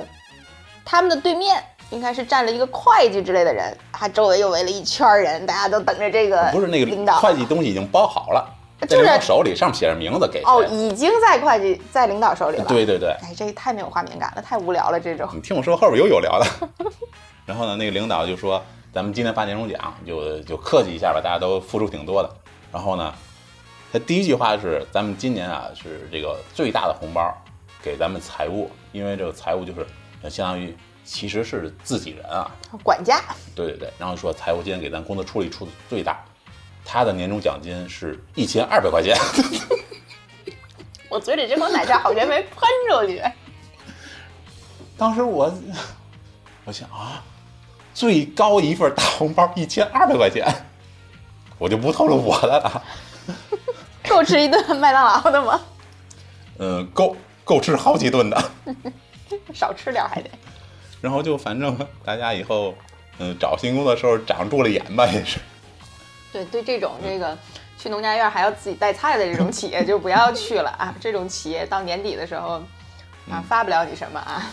[0.91, 7.21] 他们的对面应该是站了一个会计之类的人，他周围又围了一圈儿人，大家都等着这个不是那个领导。
[7.21, 8.45] 会计东西已经包好了，
[8.81, 10.43] 在就是手里，上面写着名字给。
[10.43, 15.29] 哦，已经在会计在领导手里了。，对对对，哎，这太没有画面感了，太无聊了，这种。
[15.33, 16.47] 你听我说，后边有有聊的。
[17.47, 18.61] 然后呢，那个领导就说，
[18.93, 22.29] 咱们今天发年终奖，就就客气一下吧，大家都付出挺多的。
[22.73, 23.15] 然后呢，
[23.93, 27.33] 他第一句话是，咱们今年啊是这个最大的红包
[27.81, 29.87] 给咱们财务，因为这个财务就是
[30.29, 32.51] 相当于其实是自己人啊，
[32.83, 33.23] 管家，
[33.55, 36.23] 对对对，然后说财务今天给咱公司出力出的最大，
[36.85, 39.17] 他的年终奖金是一千二百块钱。
[41.09, 43.23] 我嘴里这口奶茶好像没喷出去。
[44.97, 45.53] 当时我
[46.65, 47.25] 我想啊，
[47.95, 50.47] 最高一份大红包一千二百块钱，
[51.59, 52.85] 我就不透露我的了。
[54.09, 55.61] 够吃一顿麦当劳的吗？
[56.59, 58.51] 嗯，够够吃好几顿的。
[59.53, 60.31] 少吃点还得。
[61.01, 62.75] 然后就反正大家以后
[63.19, 65.39] 嗯找新工作的时候长住了眼吧，也是。
[66.33, 67.37] 对对，这种这个
[67.79, 70.95] 去农家院还要自己带菜的这种企业就不要去了啊！
[71.01, 72.63] 这种企业到年底的时候
[73.31, 74.47] 啊发不了你什么啊。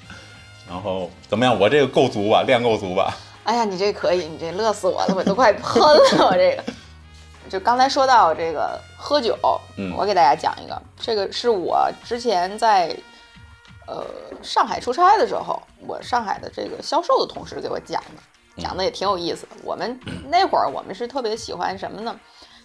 [0.68, 1.58] 然后怎么样？
[1.58, 2.44] 我这个够足吧？
[2.46, 3.16] 量够足吧？
[3.44, 6.62] 哎呀，你这可以，你这乐死我了，我都快喷了，我这个。
[7.48, 9.34] 就刚才说到这个喝酒，
[9.76, 12.94] 嗯我给大家讲一个，这个是我之前在
[13.88, 14.04] 呃
[14.42, 19.56] 上海出差的时候，我上海的这个销售的同事给我讲的，讲的也挺有意思的。
[19.64, 19.98] 我们
[20.28, 22.14] 那会儿我们是特别喜欢什么呢？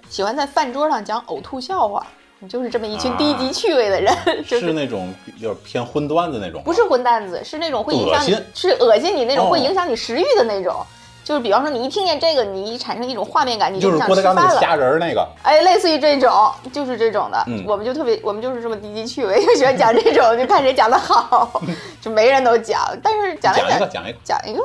[0.09, 2.05] 喜欢在饭桌上讲呕吐笑话，
[2.49, 6.61] 就是这么一群低级趣味的人， 就是是那种有点偏荤段子那种？
[6.63, 10.85] 不是荤段子，是那种会影响你恶，是恶心你那种，哦会影响你食欲的那种。
[11.23, 14.61] 就是比方说，你一听见这个，你一产生一种画面感，你就是想郭德纲那个吃饭了。
[14.61, 21.61] 虾仁儿那个，哎，类似于这种，就是这种的，嗯我们就特别，我们就是这么低级趣味，就喜欢讲这种，就看谁讲的好，
[22.01, 24.61] 就没人都讲，但是讲来讲一个讲讲一个，讲一个，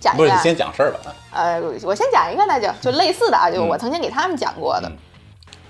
[0.00, 1.12] 讲一不是你，先讲事儿吧？
[1.32, 4.96] 呃，我先讲一个，那就就类似的啊，就嗯我曾经给他们讲过的，嗯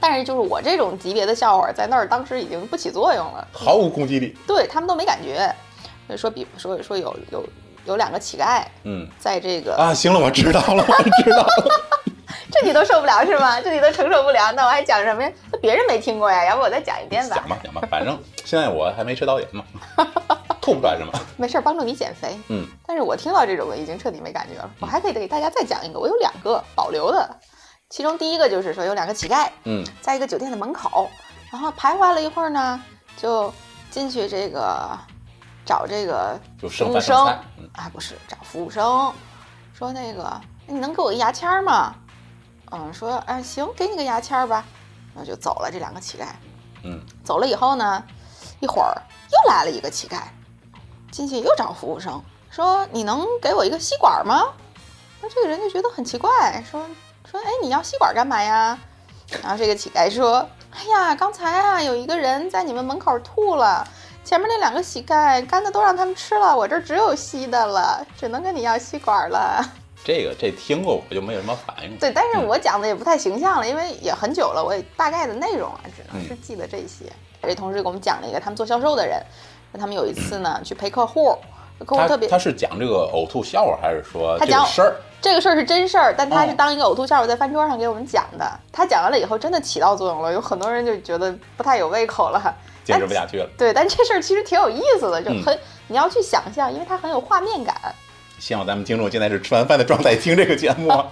[0.00, 4.36] 但是就是我这种级别的笑话，在那儿当时已经不起作用了，毫无攻击力。
[4.46, 5.50] 对他们都没感觉。
[6.06, 7.42] 就说比说说有有
[7.84, 11.94] 有两个乞丐嗯在这个，啊，行了，我知道了，我知道了。
[12.50, 13.60] 这你都受不了是吗？
[13.60, 15.30] 这你都承受不了，那我还讲什么呀？
[15.52, 17.48] 那别人没听过呀，要不我再讲一遍吧讲。
[17.48, 19.64] 吧讲吧，反正现在我还没吃导演嘛，
[20.60, 21.12] 吐不出来什么。
[21.36, 22.36] 没事儿，帮助你减肥。
[22.48, 24.70] 嗯，但是我听到这种我已经彻底没感觉了。
[24.80, 27.28] 我还可以给大家再讲一个，我有两个保留的，
[27.90, 31.10] 其中第一个就是说有两个乞丐嗯在一个酒店的门口，
[31.50, 32.80] 然后徘徊了一会儿呢，
[33.16, 33.52] 就
[33.90, 34.96] 进去这个
[35.64, 37.40] 找这个就剩服务生饭
[37.74, 39.12] 啊，不是找服务生，
[39.72, 41.94] 说那个你能给我个牙签儿吗？
[42.70, 44.64] 嗯，说哎行，给你个牙签儿吧，
[45.14, 46.26] 然后就走了这两个乞丐。
[46.82, 48.02] 嗯走了以后呢，
[48.60, 48.94] 一会儿
[49.32, 50.22] 又来了一个乞丐，
[51.10, 54.44] 进去又找服务生，说你能给我一个吸管吗？
[55.20, 56.86] 那这个人就觉得很奇怪，说
[57.28, 58.78] 说哎你要吸管干嘛呀？
[59.42, 63.86] 然后这个乞丐说，哎呀刚才啊有一个人在你们门口吐了。
[64.24, 69.62] 前面那两个乞丐干的都让他们吃了，我这儿只有稀的了，只能跟你要吸管了。
[70.02, 71.94] 这个这听过我就没有什么反应。
[71.98, 77.04] 对，但是嗯我讲的也不太形象了，因为也很久了，我也大概的内容啊，只能是记得这些。
[77.42, 79.22] 这同事给我们讲了一个他们做销售的人，
[79.72, 81.36] 说他们有一次呢去陪客户，
[81.84, 84.96] 客户特别他是讲这个呕吐笑话，还是说他讲这个事儿？
[85.20, 88.50] 这个事儿是真事儿，但他是哦当一个呕吐笑话在饭桌上给我们讲的。
[88.72, 92.54] 他讲完了以后，真的起到作用了，有很多人就觉得不太有胃口了。
[92.84, 93.48] 坚持不下去了。
[93.58, 97.74] 对，但这事儿其实挺有意思的，就嗯很、你要去想象，因为它很有画面感。
[98.38, 101.08] 希望咱们听众现在是吃完饭的状态听这个节目啊。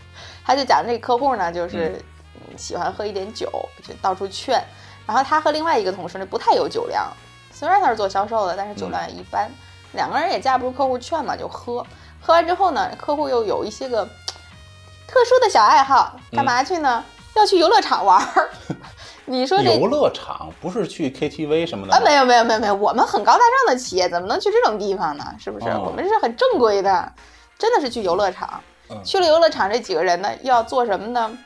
[0.46, 2.00] 他就讲这个客户呢，就是
[2.34, 3.50] 嗯喜欢喝一点酒，
[3.86, 4.62] 就到处劝。
[5.06, 7.12] 然后他和另外一个同事呢不太有酒量，
[7.52, 9.50] 虽然他是做销售的，但是酒量也一般。
[9.92, 11.84] 两个人也架不住客户劝嘛，就喝。
[12.20, 14.04] 喝完之后呢，客户又有一些个
[15.06, 17.04] 特殊的小爱好，干嘛去呢？
[17.34, 18.50] 要去游乐场玩儿。
[19.26, 25.24] 你说这游乐场不是去 KTV 什么的啊，没有没有没有没有，我们很高大上的企业怎么能去这种地方呢？
[25.38, 25.68] 是不是？
[25.68, 27.12] 哦我们是很正规的，
[27.58, 28.60] 真的是去游乐场。
[28.88, 31.36] 嗯去了游乐场，这几个人呢，要做什么呢？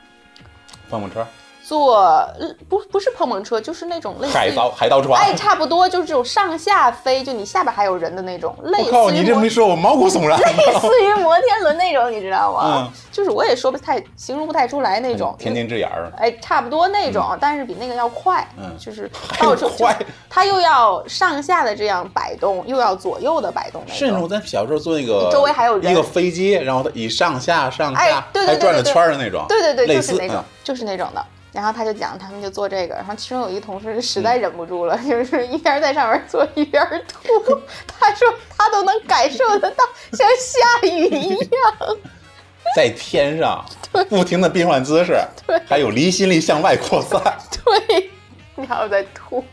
[0.90, 1.26] 碰碰车、
[1.70, 1.98] 坐
[2.40, 5.22] 呃不不是碰碰车，就是那种类似于海盗海盗船。
[5.22, 10.36] 哎，差不多就是这种上下飞，就你下边还有人的那种，类似我靠，你这么一说，我毛骨悚然。
[10.40, 12.90] 类似于摩天轮那种，你知道吗？
[12.90, 15.32] 嗯就是我也说不太形容不太出来那种。
[15.38, 19.08] 天津之眼儿，哎，差不多那种，但是比那个要快，嗯就是
[19.38, 19.96] 到 处快，
[20.28, 24.28] 它又要上下的这样摆动，又要左右的摆动那是那种种。
[24.28, 31.24] 咱小时候坐那个周围还有人一个飞机，然后它以上下上哎下对对对还转着对对圈的那种，对对对，类似就是那种嗯，就是那种的。
[31.52, 37.28] 然后他就讲，他们就做这个，然后其中有一个同事实嗯在忍不住了， 就是一边在上面做一边吐。
[37.86, 41.96] 他说他都能感受得到像下雨一样。
[42.76, 43.64] 在天上
[44.08, 45.18] 不停的变换姿势，
[45.66, 47.20] 还有离心力向外扩散。
[47.64, 48.10] 对，
[48.54, 49.44] 然后再吐。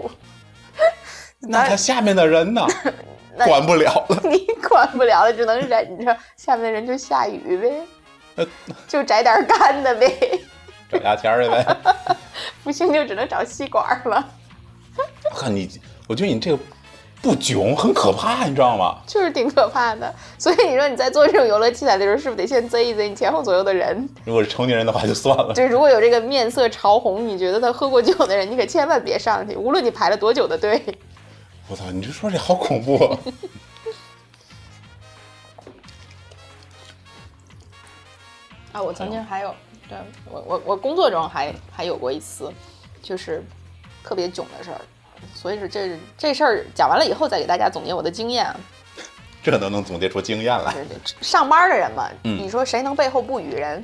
[1.39, 2.67] 那他下面的人呢？
[3.45, 4.19] 管不了了。
[4.23, 6.15] 你管不了了，只能忍着。
[6.35, 7.87] 下面的人就下雨呗
[8.35, 8.47] 呃，
[8.87, 10.39] 就摘点干的呗，
[10.89, 11.77] 找牙签儿去呗。
[12.63, 14.25] 不行就只能找吸管了。
[15.31, 15.69] 我看你，
[16.07, 16.57] 我觉得你这个
[17.21, 18.99] 不囧，很可怕，你知道吗？
[19.07, 20.13] 就是挺可怕的。
[20.37, 24.07] 所以你说你在做这种游乐器材的时候，是不是得先贼一贼你前后左右的人？
[24.25, 30.81] 如果是成年人的话就算了，就是如果有这个面色潮红，你觉得他喝过酒的人，你可千万别上去，无论你排了多久的队。
[31.67, 33.17] 我操，你这说这好恐怖啊！
[38.73, 39.53] 啊，我曾经还有，
[39.87, 39.97] 对
[40.29, 42.51] 我我我工作中还还有过一次，
[43.01, 43.43] 就是
[44.03, 44.81] 特别囧的事儿，
[45.33, 48.53] 所以说这这事儿讲完了以后再给大家总结我的经验。
[49.43, 50.73] 这都能总结出经验来。
[50.73, 53.83] 对对，上班的人嘛，嗯你说谁能背后不语人？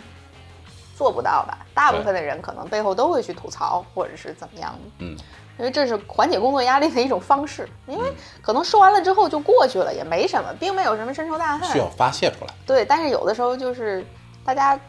[0.95, 1.57] 做不到吧？
[1.73, 4.79] 大部分的人可能背后都会去吐槽，或者是怎么样的。
[4.99, 5.17] 嗯，
[5.57, 11.67] 因为这是缓解工作压力的一种方式，因为可能说完了之后就过去了，也没什么，并没有什么深仇大恨。
[11.71, 12.53] 需要发泄出来。
[12.65, 14.05] 对，但是有的时候就是
[14.45, 14.79] 大家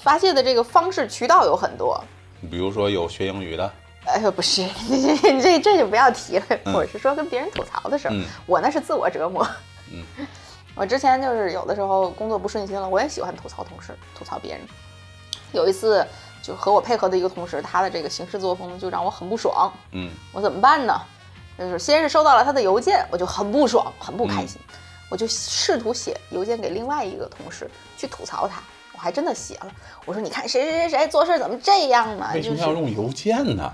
[0.00, 2.02] 发泄的这个方式渠道有很多。
[2.50, 3.72] 比如说有学英语的，
[4.06, 4.66] 哎呦，不是，
[5.22, 6.44] 这 这这就不要提了。
[6.64, 9.46] 嗯我是说跟别人吐槽的时候，嗯我那是自我折磨。
[9.92, 10.04] 嗯，
[10.74, 14.60] 我之前就是有的时候工作不顺心了，我也喜欢吐槽同事，吐槽别人。
[15.52, 16.04] 有一次
[16.42, 19.72] 就和我配合的一个同事，他的这个行事作风就让我很不爽。
[19.92, 21.00] 嗯我怎么办呢？
[21.58, 24.58] 就是先是收到了他的邮件，我就很不爽，很不嗯开心，
[25.10, 28.60] 我就试图写邮件给另外一个同事去吐槽他。
[29.02, 29.66] 我还真的写了，
[30.04, 32.30] 我说你看谁谁谁谁做事怎么这样呢？
[32.34, 33.68] 为什就是么要用邮件呢？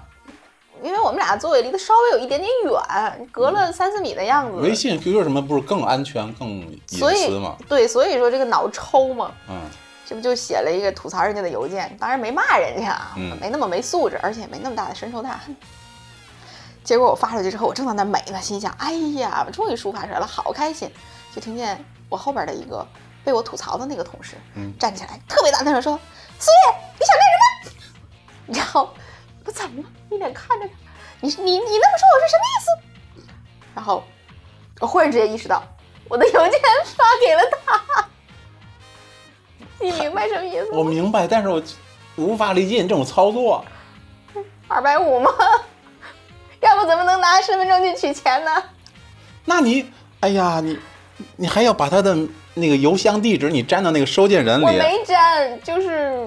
[0.82, 4.56] 因为我们俩座位离得稍微有一点点远，隔了三四米的样子。
[4.56, 7.56] 微信、QQ 什么不是更安全、更隐私吗？
[7.68, 9.60] 对，所以说这个脑抽嘛，嗯
[10.06, 15.54] 这不就写了一个吐槽人家的邮件，当然没骂人家，啊嗯没那么没素质，而且也没那么大的深仇大恨。
[16.82, 20.90] 结果我发出去之后，我正在那美呢，心想：哎呀，我终于抒发出来了，好开心！
[21.34, 22.86] 就听见我后边的一个
[23.24, 25.98] 被我吐槽的那个同事，嗯站起来，特别大声地说
[26.38, 28.94] ：“苏叶，你想干什么？”然后
[29.44, 29.88] 我怎么了？
[30.10, 30.74] 一脸看着他，
[31.20, 33.28] 你你你那么说我是什么意思？
[33.74, 34.02] 然后
[34.80, 35.62] 我忽然之间意识到，
[36.08, 36.60] 我的邮件
[36.96, 38.08] 发给了他。
[39.80, 40.78] 你明白什么意思吗？
[40.78, 41.62] 我明白，但是我
[42.16, 43.64] 无法理解你这种操作。
[44.66, 45.30] 二百五吗？
[46.60, 48.62] 要不怎么能拿身份证去取钱呢？
[49.44, 49.90] 那你，
[50.20, 50.78] 哎呀，你
[51.36, 52.16] 你还要把他的
[52.58, 56.26] 那个邮箱地址你粘到那个收件人里，我没粘，就是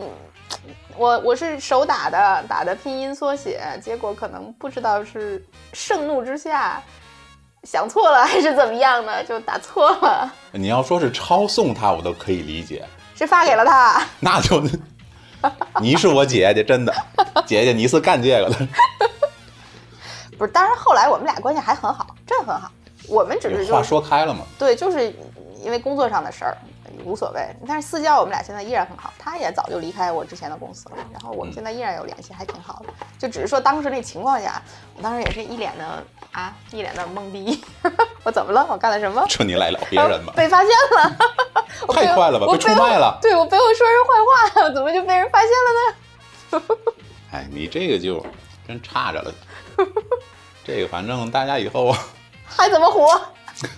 [0.97, 6.81] 我我是手打的，打的拼音缩写，结果可能不知道是盛怒之下
[7.63, 12.83] 想错了还是怎么样呢，就打错了，你要说是抄送他，我都可以理解。
[13.15, 14.03] 是发给了他。
[14.19, 14.63] 那就，
[15.79, 16.93] 你是我姐姐，真的，
[17.45, 18.67] 姐姐你是干这个的。
[20.39, 22.71] 不是，当然后来我们俩关系还很好，真很好。
[23.07, 25.13] 我们只是就话说开了嘛，对，就是
[25.63, 26.57] 因为工作上的事儿
[27.05, 29.13] 无所谓，但是私交我们俩现在依然很好。
[29.17, 32.93] 他也早就离开我之前的公司了，然后我们现在依然有联系，还挺好的。
[33.19, 34.61] 就只是说当时那情况下，
[34.97, 37.63] 我当时也是一脸的啊，一脸的懵逼。
[38.23, 38.65] 我怎么了？
[38.69, 39.23] 我干了什么？
[39.29, 40.33] 这你赖了别人吧？
[40.35, 41.17] 被发现了，
[41.93, 46.75] 太快了吧被出卖了对我背后说人坏话，怎么就被人发现了呢？
[47.31, 48.25] 哎，你这个就
[48.67, 49.33] 真差着了。
[50.63, 51.95] 这个反正大家以后
[52.45, 53.19] 还怎么活？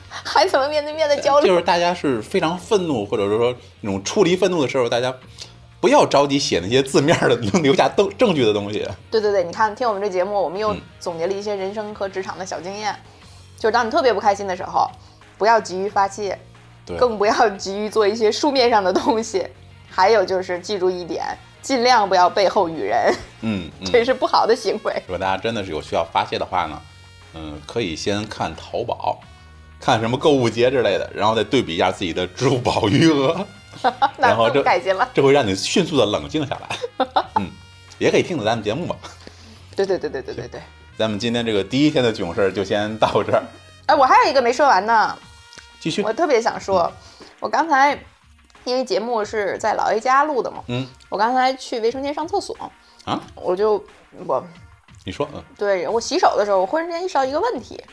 [0.09, 1.47] 还怎么面对面的交流？
[1.47, 5.13] 就是大家是非常愤怒，或者是说那种处理愤怒的时候，大家
[5.79, 8.87] 不要着急写那些字面的 能留下证证据的东西。
[9.11, 12.95] 对对对，你看，听我们这节目，我们又嗯总结了一些人生和职场的小经验。
[13.57, 14.89] 就是当你特别不开心的时候，
[15.37, 16.37] 不要急于发泄，
[16.85, 19.47] 对，更不要急于做一些书面上的东西。
[19.89, 21.23] 还有就是记住一点，
[21.61, 24.93] 尽量不要背后语人，嗯嗯， 这是不好的行为。
[25.05, 26.81] 如果大家真的是有需要发泄的话呢，
[27.35, 29.19] 嗯，可以先看淘宝，
[29.83, 33.45] 看什么购物节之类的，然后再对比一下自己的支付宝余额，
[34.17, 35.09] 那然后这更改进了。
[35.13, 37.05] 这会让你迅速的冷静下来。
[37.35, 37.51] 嗯，
[37.99, 38.95] 也可以听听咱们节目嘛。
[39.75, 40.61] 对对对对对对对。
[40.97, 43.43] 咱们今天这个第一天的囧事儿就先到这儿，
[43.87, 45.17] 哎，我还有一个没说完呢，
[45.81, 46.13] 继续我。
[46.13, 46.89] 特别想说，
[47.41, 47.91] 我刚才
[48.63, 52.55] 因为节目是在姥爷家录的嘛，嗯我刚才去卫生间上厕所，
[53.03, 53.83] 啊，我就
[54.25, 54.41] 我
[55.03, 57.83] 你说，嗯对我洗手的时候，我忽然之间意识到一个问题，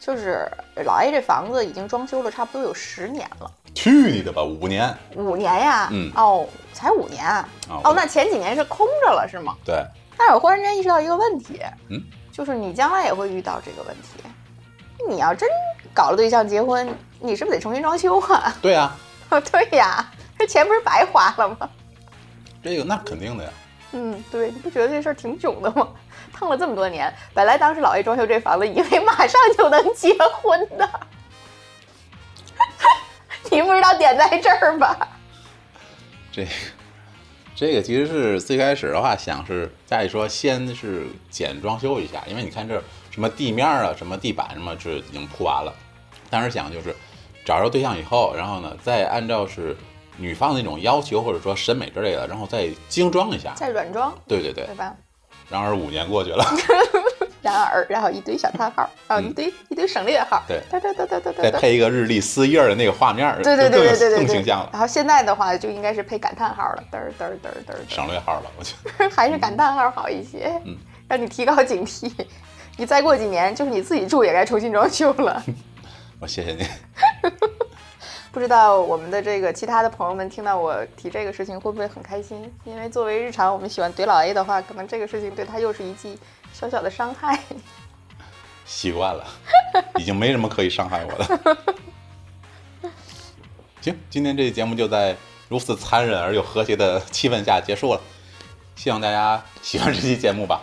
[0.00, 0.50] 就是
[0.86, 4.92] 老 A 这房子已经装修了差不多有十年了，去你的吧，五年。
[5.14, 9.54] 五年呀，嗯哦，才五年啊，哦哦，那前几年是空着了是吗？
[9.62, 9.84] 对，
[10.16, 14.24] 但是我忽然间意识到一个问题，嗯，就是你将来也会遇到这个问题，
[15.06, 15.46] 你要真
[15.92, 16.88] 搞了对象结婚，
[17.20, 18.56] 你是不是得重新装修啊？
[18.62, 18.96] 对啊，
[19.28, 21.68] 对呀，这钱不是白花了吗？
[22.62, 23.50] 这个那肯定的呀。
[23.92, 25.88] 嗯，对，你不觉得这事儿挺囧的吗？
[26.40, 30.88] 烫了这么多年，本来当时老爷装修这房子，以为马上就能结婚的，
[33.52, 34.96] 你不知道点在这儿吧？
[36.32, 36.50] 这个
[37.54, 45.70] 这个其实是最开始的话，想是家里说先是简装修一下，因为你看这什么地面啊、什么地板什么是已经铺完了。
[46.30, 46.96] 当时想就是
[47.44, 49.76] 找着对象以后，然后呢再按照是
[50.16, 53.52] 女方的那种要求或者说审美之类的，然后再精装一下。
[53.54, 54.74] 再软装，对对对对。
[54.74, 54.96] 吧？
[55.50, 56.44] 然而五年过去了，
[57.42, 64.70] 然而，然后一堆小叹号，然后一堆一堆省略号，对，哒哒哒哒哒哒，再配一个日历撕页的那个画面，对对对对对对，更形象了。
[64.72, 70.76] 然后现在的话就应该是配感叹号了，嘚儿嘚儿嘚儿嘚儿，省略号了，我觉得还是感叹号好一些， 嗯，
[71.08, 72.10] 让你提高警惕。
[72.76, 75.42] 你再过几年，就是你自己住也该重新装修了。
[76.20, 76.64] 我谢谢你。
[78.32, 82.52] 不知道我们的这个其他的朋友们听到我提这个事情会不会很开心？
[82.64, 86.16] 因为作为日常我们喜欢怼老 A 的话，可能这个事情对他又是一记
[86.52, 87.40] 小小的伤害。
[88.64, 89.26] 习惯了，
[89.98, 91.56] 已经没什么可以伤害我的。
[93.80, 95.16] 行，今天这期节目就在
[95.48, 98.00] 如此残忍而又和谐的气氛下结束了。
[98.76, 100.62] 希望大家喜欢这期节目吧，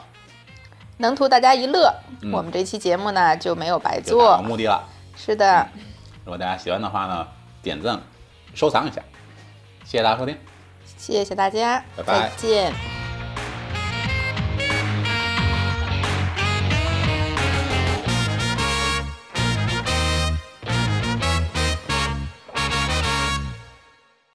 [0.97, 1.93] 能图大家一乐。
[2.21, 4.37] 嗯我们这期节目呢就没有白做。
[4.37, 4.87] 目的了。
[5.17, 5.67] 是的，
[6.23, 7.27] 如果大家喜欢的话呢，
[7.67, 8.01] 点赞、
[8.55, 9.01] 收藏一下，
[9.83, 10.37] 谢谢大家收听。
[10.97, 12.96] 谢谢大家，拜拜再见。